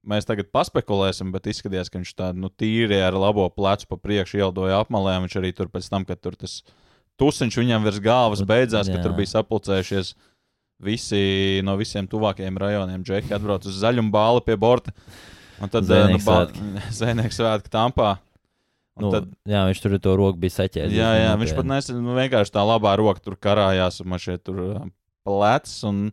mēs 0.05 0.27
tagad 0.29 0.51
paspekulēsim, 0.53 1.31
bet 1.33 1.49
izskatījās, 1.49 1.89
ka 1.89 2.01
viņš 2.01 2.13
tādu 2.17 2.43
nu, 2.43 2.51
tīri 2.53 2.99
ar 3.01 3.17
labo 3.17 3.47
plecu 3.53 3.89
pa 3.89 3.97
priekšu 3.97 4.41
ielidoja 4.41 4.81
apmalē. 4.83 5.17
Viņš 5.25 5.39
arī 5.41 5.53
tur 5.57 5.71
pēc 5.73 5.89
tam, 5.89 6.05
kad 6.09 6.21
tur 6.21 6.37
tas 6.37 6.59
tusiņš 7.19 7.57
viņam 7.59 7.87
virs 7.87 8.01
galvas 8.03 8.45
beidzās, 8.47 8.89
ka 8.91 9.01
tur 9.03 9.17
bija 9.17 9.33
sapulcējušies 9.33 10.13
visi 10.79 11.59
no 11.65 11.75
visiem 11.79 12.07
tuvākajiem 12.07 12.61
rajoniem. 12.61 13.03
Džeki 13.03 13.35
atbrauc 13.35 13.67
uz 13.67 13.81
zaļumu 13.81 14.13
bāli 14.13 14.45
pie 14.45 14.55
borta. 14.59 14.93
Un 15.59 15.71
tad 15.71 15.83
eh, 15.83 16.05
Zvejnieks 16.15 16.95
Zvaigznes 16.95 17.35
svētki 17.35 17.71
tampā. 17.73 18.13
Nu, 19.03 19.11
tad, 19.13 19.29
jā, 19.49 19.65
viņš 19.69 19.83
tur 19.83 19.95
to 20.03 20.15
roku 20.19 20.41
bija 20.41 20.55
saķēris. 20.57 20.95
jā, 20.95 21.11
jā, 21.21 21.35
viņš 21.39 21.53
pat 21.57 21.69
nesen 21.69 22.01
nu, 22.03 22.15
vienkārši 22.17 22.55
tā 22.55 22.63
labā 22.67 22.95
roka 22.99 23.23
tur 23.23 23.37
karājās, 23.39 24.01
un 24.03 24.11
man 24.13 24.23
šeit 24.23 24.43
tur 24.47 24.59
uh, 24.65 24.81
plecs. 25.27 25.77
Un, 25.87 26.09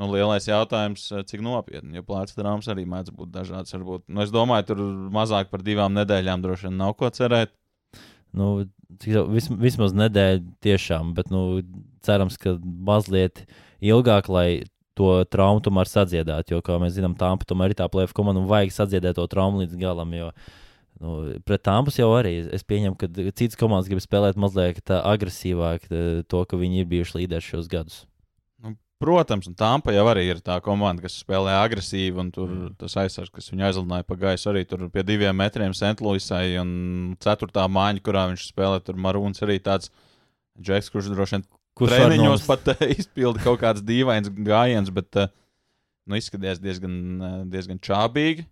nu, 0.00 0.10
lielais 0.10 0.48
jautājums, 0.48 1.06
uh, 1.14 1.22
cik 1.26 1.44
nopietni, 1.46 1.98
jo 1.98 2.04
plecs 2.06 2.36
traumas 2.38 2.70
arī 2.72 2.86
mēdz 2.90 3.14
būt 3.14 3.32
dažādas. 3.34 3.76
Varbūt. 3.76 4.06
Nu, 4.08 4.24
es 4.24 4.34
domāju, 4.34 4.72
tur 4.72 4.84
mazāk 5.14 5.52
par 5.52 5.64
divām 5.66 5.94
nedēļām 5.98 6.44
droši 6.44 6.68
vien 6.68 6.78
nav 6.80 6.96
ko 7.00 7.12
cerēt. 7.14 7.54
Nu, 8.36 8.52
vis, 9.34 9.48
vismaz 9.50 9.94
nedēļa 9.96 10.42
tiešām, 10.62 11.14
bet 11.16 11.32
nu, 11.34 11.62
cerams, 12.06 12.38
ka 12.40 12.54
mazliet 12.62 13.44
ilgāk, 13.82 14.30
lai 14.30 14.48
to 14.98 15.24
traumu 15.32 15.62
tomēr 15.64 15.88
sadziedātu. 15.88 16.56
Jo, 16.56 16.64
kā 16.64 16.76
mēs 16.80 16.96
zinām, 16.98 17.16
Tāmpa 17.18 17.46
tomēr 17.48 17.72
ir 17.72 17.78
tā 17.80 17.88
plēfa 17.90 18.16
komanda 18.16 18.42
un 18.42 18.50
vajag 18.50 18.74
sadziedēt 18.74 19.18
to 19.18 19.26
traumu 19.30 19.62
līdz 19.62 19.78
galam. 19.80 20.12
Jo, 20.16 20.30
nu, 21.00 21.16
pret 21.48 21.64
Tāmpas 21.66 21.98
jau 22.00 22.10
arī 22.16 22.36
es 22.52 22.64
pieņemu, 22.66 22.98
ka 23.00 23.08
citas 23.32 23.58
komandas 23.60 23.90
grib 23.90 24.02
spēlēt 24.04 24.38
mazliet 24.40 24.92
agresīvāk, 25.00 25.88
to, 26.30 26.44
ka 26.46 26.60
viņi 26.60 26.84
ir 26.84 26.90
bijuši 26.92 27.22
līderi 27.22 27.46
šos 27.46 27.68
gadus. 27.72 28.04
Protams, 29.00 29.46
un 29.48 29.54
Tampa 29.56 29.94
jau 29.94 30.02
arī 30.10 30.26
ir 30.28 30.42
tā 30.44 30.58
komanda, 30.60 31.00
kas 31.06 31.14
spēlē 31.22 31.54
agresīvi, 31.62 32.18
un 32.20 32.26
tur 32.34 32.50
mm. 32.50 32.74
tas 32.82 32.98
aizsargs, 33.00 33.32
kas 33.32 33.48
viņu 33.48 33.64
aizlidināja 33.70 34.04
pa 34.04 34.18
gaisu, 34.20 34.50
arī 34.50 34.66
tur 34.68 34.82
pie 34.92 35.00
diviem 35.08 35.38
metriem 35.40 35.72
Sentlūisai, 35.72 36.58
un 36.60 36.74
ceturtā 37.24 37.64
mājiņa, 37.64 38.02
kurā 38.04 38.26
viņš 38.28 38.44
spēlē, 38.50 38.82
tur 38.84 39.00
Marūns 39.00 39.40
arī 39.46 39.56
tāds 39.64 39.88
džeks, 40.60 40.92
kurš 40.92 41.08
droši 41.14 41.38
vien 41.38 41.48
Kurš 41.80 41.96
treniņos 41.96 42.44
pat 42.44 42.72
uh, 42.74 42.84
izpilda 43.00 43.40
kaut 43.40 43.62
kāds 43.62 43.80
dīvains 43.86 44.28
gājiens, 44.44 44.92
bet 44.92 45.16
uh, 45.16 45.32
nu, 46.04 46.18
izskatījās 46.20 46.60
diezgan, 46.60 46.94
uh, 47.16 47.36
diezgan 47.48 47.80
čābīgi. 47.80 48.44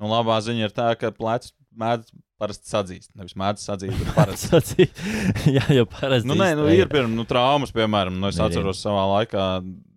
Nu, 0.00 0.10
labā 0.12 0.36
ziņa 0.44 0.68
ir 0.68 0.74
tā, 0.76 0.90
ka 1.00 1.10
plecs 1.14 1.52
mēdz 1.76 2.10
parasti 2.40 2.68
sadzīst. 2.68 3.10
Nevis 3.16 3.36
mēdz 3.38 3.64
sadzīst, 3.64 3.96
bet 4.02 4.14
parasti. 4.18 4.48
Sacīt. 4.52 5.02
jā, 5.48 5.64
jau 5.78 5.86
parasti. 5.88 6.28
nu, 6.28 6.36
nē, 6.36 6.50
nu, 6.58 6.66
ir 6.72 6.88
pirms 6.92 7.14
nu, 7.16 7.24
traumas, 7.28 7.72
piemēram. 7.76 8.18
Nu, 8.20 8.28
es 8.32 8.40
atceros 8.42 8.82
savā 8.84 9.06
laikā 9.16 9.46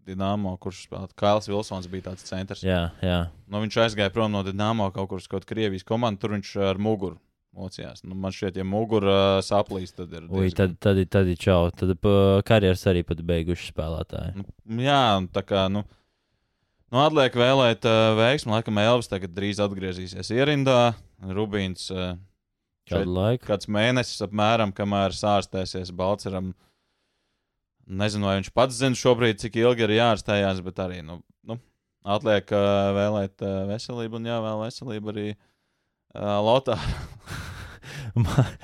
Dienāmo, 0.10 0.56
kurš 0.58 0.86
spēlēja. 0.88 1.14
Kails 1.20 1.46
Vilsons 1.52 1.86
bija 1.92 2.08
tāds 2.08 2.24
centrs. 2.26 2.64
Jā, 2.66 2.88
jā. 3.06 3.18
Nu, 3.52 3.60
viņš 3.62 3.76
aizgāja 3.84 4.14
prom 4.16 4.32
no 4.34 4.42
Dienāmo 4.48 4.88
kaut 4.96 5.12
kur 5.12 5.20
uz 5.22 5.28
kaut 5.30 5.46
Krievijas 5.46 5.86
komandu. 5.86 6.24
Tur 6.24 6.34
viņš 6.38 6.54
ar 6.72 6.80
muguru 6.82 7.20
mocījās. 7.60 8.02
Nu, 8.08 8.16
man 8.18 8.34
šķiet, 8.34 8.58
ja 8.62 8.66
mugura 8.66 9.14
uh, 9.38 9.44
saplīst, 9.46 9.98
tad 10.00 10.16
ir. 10.18 10.26
Ui, 10.32 10.50
tad, 10.56 10.80
tad, 10.82 10.98
tad 11.12 11.30
ir 11.30 11.38
čau. 11.38 11.68
Tad 11.76 11.94
pa- 12.02 12.40
karjeras 12.48 12.88
arī 12.90 13.04
pat 13.06 13.22
beiguši 13.26 13.70
spēlētāji. 13.74 14.46
Nu, 14.66 14.82
jā, 14.86 15.02
tā 15.36 15.44
kā. 15.46 15.68
Nu, 15.70 15.84
nu, 16.92 17.02
atliek 17.04 17.36
vēlēt 17.38 17.86
uh, 17.90 18.16
veiksmu. 18.20 18.54
Laikam 18.56 18.80
Elvis 18.82 19.10
tagad 19.12 19.34
drīz 19.36 19.60
atgriezīsies 19.64 20.32
ierindā. 20.36 20.94
Rubīns 21.36 21.90
uh, 21.94 22.16
Kādu 22.90 23.12
laiku? 23.14 23.46
kāds 23.50 23.68
mēnesis 23.70 24.24
apmēram, 24.26 24.72
kamēr 24.74 25.14
sārstēsies 25.14 25.92
Balceram. 25.94 26.54
Nezinu, 27.90 28.26
vai 28.30 28.38
viņš 28.40 28.50
pats 28.54 28.78
zina 28.80 28.98
šobrīd, 28.98 29.40
cik 29.42 29.58
ilgi 29.62 29.86
ir 29.88 29.96
jārastējās, 29.98 30.60
bet 30.66 30.78
arī 30.82 31.00
nu, 31.06 31.20
nu, 31.50 31.58
atliek 32.06 32.50
uh, 32.54 32.90
vēlēt 32.98 33.42
uh, 33.46 33.64
veselību 33.70 34.20
un 34.20 34.28
jāvēl 34.30 34.60
veselību 34.64 35.14
arī 35.14 35.28
uh, 35.34 36.38
Lotā. 36.46 36.78
Man- 38.24 38.58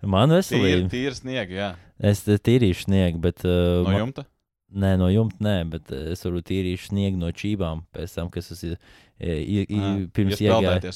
Man 0.00 0.30
Tīri, 0.32 0.40
veselība. 0.40 0.88
tīri 0.92 1.16
sniegi, 1.16 1.56
jā. 1.60 1.70
Es 2.00 2.22
tīrīšu 2.24 2.86
sniegu, 2.86 3.18
bet. 3.20 3.42
Uh, 3.44 3.82
No 3.84 3.90
man- 3.90 3.98
jumta. 4.00 4.24
Nē, 4.70 4.92
no 5.00 5.08
jumta 5.10 5.36
nē, 5.42 5.54
bet 5.70 5.90
uh, 5.90 6.12
es 6.12 6.22
varu 6.24 6.40
tīrīšu 6.46 6.92
sniegu 6.92 7.18
no 7.18 7.30
čībām. 7.34 7.82
Pēc 7.94 8.14
tam, 8.14 8.28
kas 8.30 8.48
tas 8.52 8.62
ir. 8.64 8.76
i- 9.20 9.26
i- 9.26 9.66
i- 9.68 10.06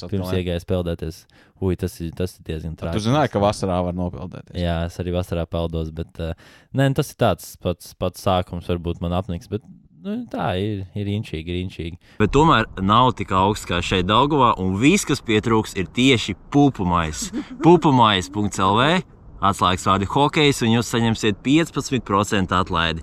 Pirms 0.08 0.30
iegāja, 0.32 0.60
spēlēties. 0.64 1.24
Ui, 1.60 1.74
tas 1.76 2.00
ir, 2.00 2.10
tas 2.16 2.38
ir 2.38 2.44
diezgan 2.46 2.76
Tu 2.76 2.84
traki. 2.86 3.00
zināji, 3.04 3.30
ka 3.34 3.38
vasarā 3.42 3.82
var 3.84 3.92
nopeldēties. 3.92 4.54
Jā, 4.56 4.84
es 4.86 4.96
arī 4.98 5.12
vasarā 5.12 5.44
peldos, 5.46 5.90
bet 5.92 6.20
uh, 6.20 6.32
nē, 6.74 6.94
tas 6.94 7.10
ir 7.12 7.16
tāds 7.20 7.56
pats, 7.60 7.92
pats 7.94 8.22
sākums, 8.24 8.66
varbūt 8.70 9.00
man 9.02 9.12
apniks. 9.12 9.48
Bet 9.50 9.62
Nu, 10.04 10.26
tā 10.28 10.50
ir, 10.60 10.86
ir 10.94 11.06
inčīgi, 11.08 11.48
ir 11.48 11.64
inčīgi. 11.64 11.96
Bet 12.18 12.30
tomēr 12.30 12.66
nav 12.84 13.14
tik 13.16 13.30
augsts 13.32 13.64
kā 13.64 13.78
šeit 13.80 14.04
Daugavā, 14.04 14.50
un 14.60 14.74
viss, 14.76 15.02
kas 15.08 15.22
pietrūks, 15.24 15.72
ir 15.80 15.86
tieši 15.86 16.34
pupumais. 16.52 17.30
Pupumais.CLV 17.64 19.02
atslēgas 19.40 19.86
vārdi 19.88 20.06
hokejs, 20.08 20.60
un 20.64 20.74
jūs 20.76 20.90
saņemsiet 20.92 21.40
15% 21.44 22.52
atlaidi. 22.52 23.02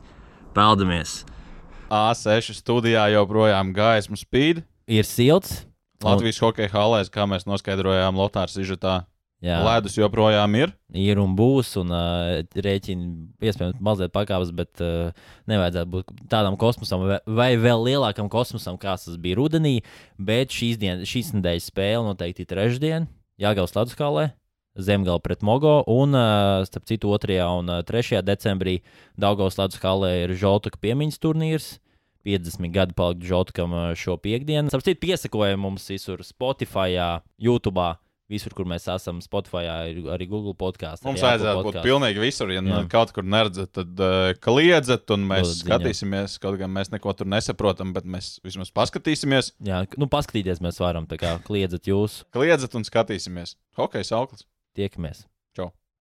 Peldamies! 0.56 1.22
A6 1.92 2.56
studijā 2.56 3.06
joprojām 3.14 3.74
gaisma 3.76 4.18
spīd. 4.20 4.64
Ir 4.88 5.04
silts. 5.08 5.66
un- 6.04 6.12
Latvijas 6.16 6.40
hokeja 6.42 6.70
halēs, 6.74 7.10
kā 7.14 7.28
mēs 7.30 7.46
noskaidrojām 7.46 8.16
Lotāras 8.18 8.56
izžetā, 8.58 9.06
Jā, 9.42 9.58
ledus 9.66 9.96
joprojām 9.98 10.56
ir. 10.58 10.74
ir 10.94 11.18
un 11.20 11.36
būs, 11.36 11.76
un 11.80 11.90
uh, 11.92 12.42
rēķini 12.54 13.28
iespējams 13.42 13.80
mazliet 13.82 14.12
pakāpes, 14.14 14.52
bet 14.54 14.82
uh, 14.82 15.12
nevajadzētu 15.48 15.90
būt 15.90 16.06
tādam 16.30 16.58
kosmosam 16.58 17.06
vai, 17.08 17.20
vai 17.26 17.56
vēl 17.58 17.86
lielākam 17.86 18.30
kosmosam, 18.30 18.78
kāds 18.78 19.06
tas 19.06 19.18
bija 19.18 19.38
rudenī. 19.38 19.84
Bet 20.18 20.50
šīs, 20.50 20.78
dien, 20.78 21.02
šīs 21.06 21.34
nedēļas 21.38 21.70
spēle 21.72 22.04
noteikti 22.06 22.46
ir 22.46 22.52
trešdien, 22.54 23.08
Jāgauts 23.42 23.74
Latvijas 23.74 23.98
Zemgala 24.80 25.20
pret 25.20 25.42
Mogo, 25.44 25.82
un, 25.92 26.16
uh, 26.16 26.64
starp 26.68 26.86
citu, 26.88 27.12
2. 27.12 27.40
un 27.44 27.68
uh, 27.70 27.82
3. 27.84 28.22
decembrī 28.24 28.80
Daugaus 29.20 29.60
Latvijas 29.60 29.84
Halē 29.84 30.12
ir 30.24 30.36
Žoltuka 30.40 30.80
piemiņas 30.80 31.20
turnīrs. 31.20 31.72
50 32.24 32.70
gadi 32.72 32.94
palikt 32.96 33.26
Žotukam 33.26 33.74
uh, 33.74 33.90
šo 33.98 34.16
piekdienu. 34.22 34.70
Starp 34.72 34.86
citu, 34.86 35.02
piesakojam 35.04 35.60
mums 35.66 35.90
visur 35.92 36.24
Spotify, 36.24 36.96
YouTube. 37.42 37.90
Visur, 38.32 38.54
kur 38.56 38.64
mēs 38.64 38.86
esam, 38.88 39.18
Spotify, 39.20 39.66
ir 39.92 40.06
arī 40.14 40.24
Google 40.32 40.54
podkāstā. 40.56 41.04
Mums 41.04 41.20
vajadzētu 41.20 41.66
būt 41.66 41.80
pilnīgi 41.84 42.22
visur. 42.24 42.54
Ja 42.56 42.62
Jā. 42.64 42.78
Kaut 42.94 43.12
kur 43.12 43.26
neredzat, 43.28 43.74
tad 43.76 44.00
uh, 44.00 44.30
kliedzat, 44.40 45.04
un 45.12 45.26
mēs 45.28 45.50
ziņu. 45.50 45.66
skatīsimies. 45.66 46.38
Kaut 46.40 46.56
gan 46.62 46.72
mēs 46.72 46.94
neko 46.94 47.12
tur 47.20 47.28
nesaprotam, 47.28 47.92
bet 47.98 48.08
mēs 48.08 48.38
vismaz 48.46 48.72
paskatīsimies. 48.72 49.52
Jā, 49.68 49.84
nu, 50.00 50.08
paskatīties 50.08 50.64
mēs 50.64 50.80
varam, 50.80 51.10
tā 51.12 51.20
kā 51.20 51.36
kliedzat 51.44 51.92
jūs, 51.92 52.22
Kliedzat 52.32 52.80
un 52.80 52.88
skatīsimies. 52.88 53.58
Hokejs 53.76 54.16
Dirk 54.76 54.98
Mads. 54.98 55.31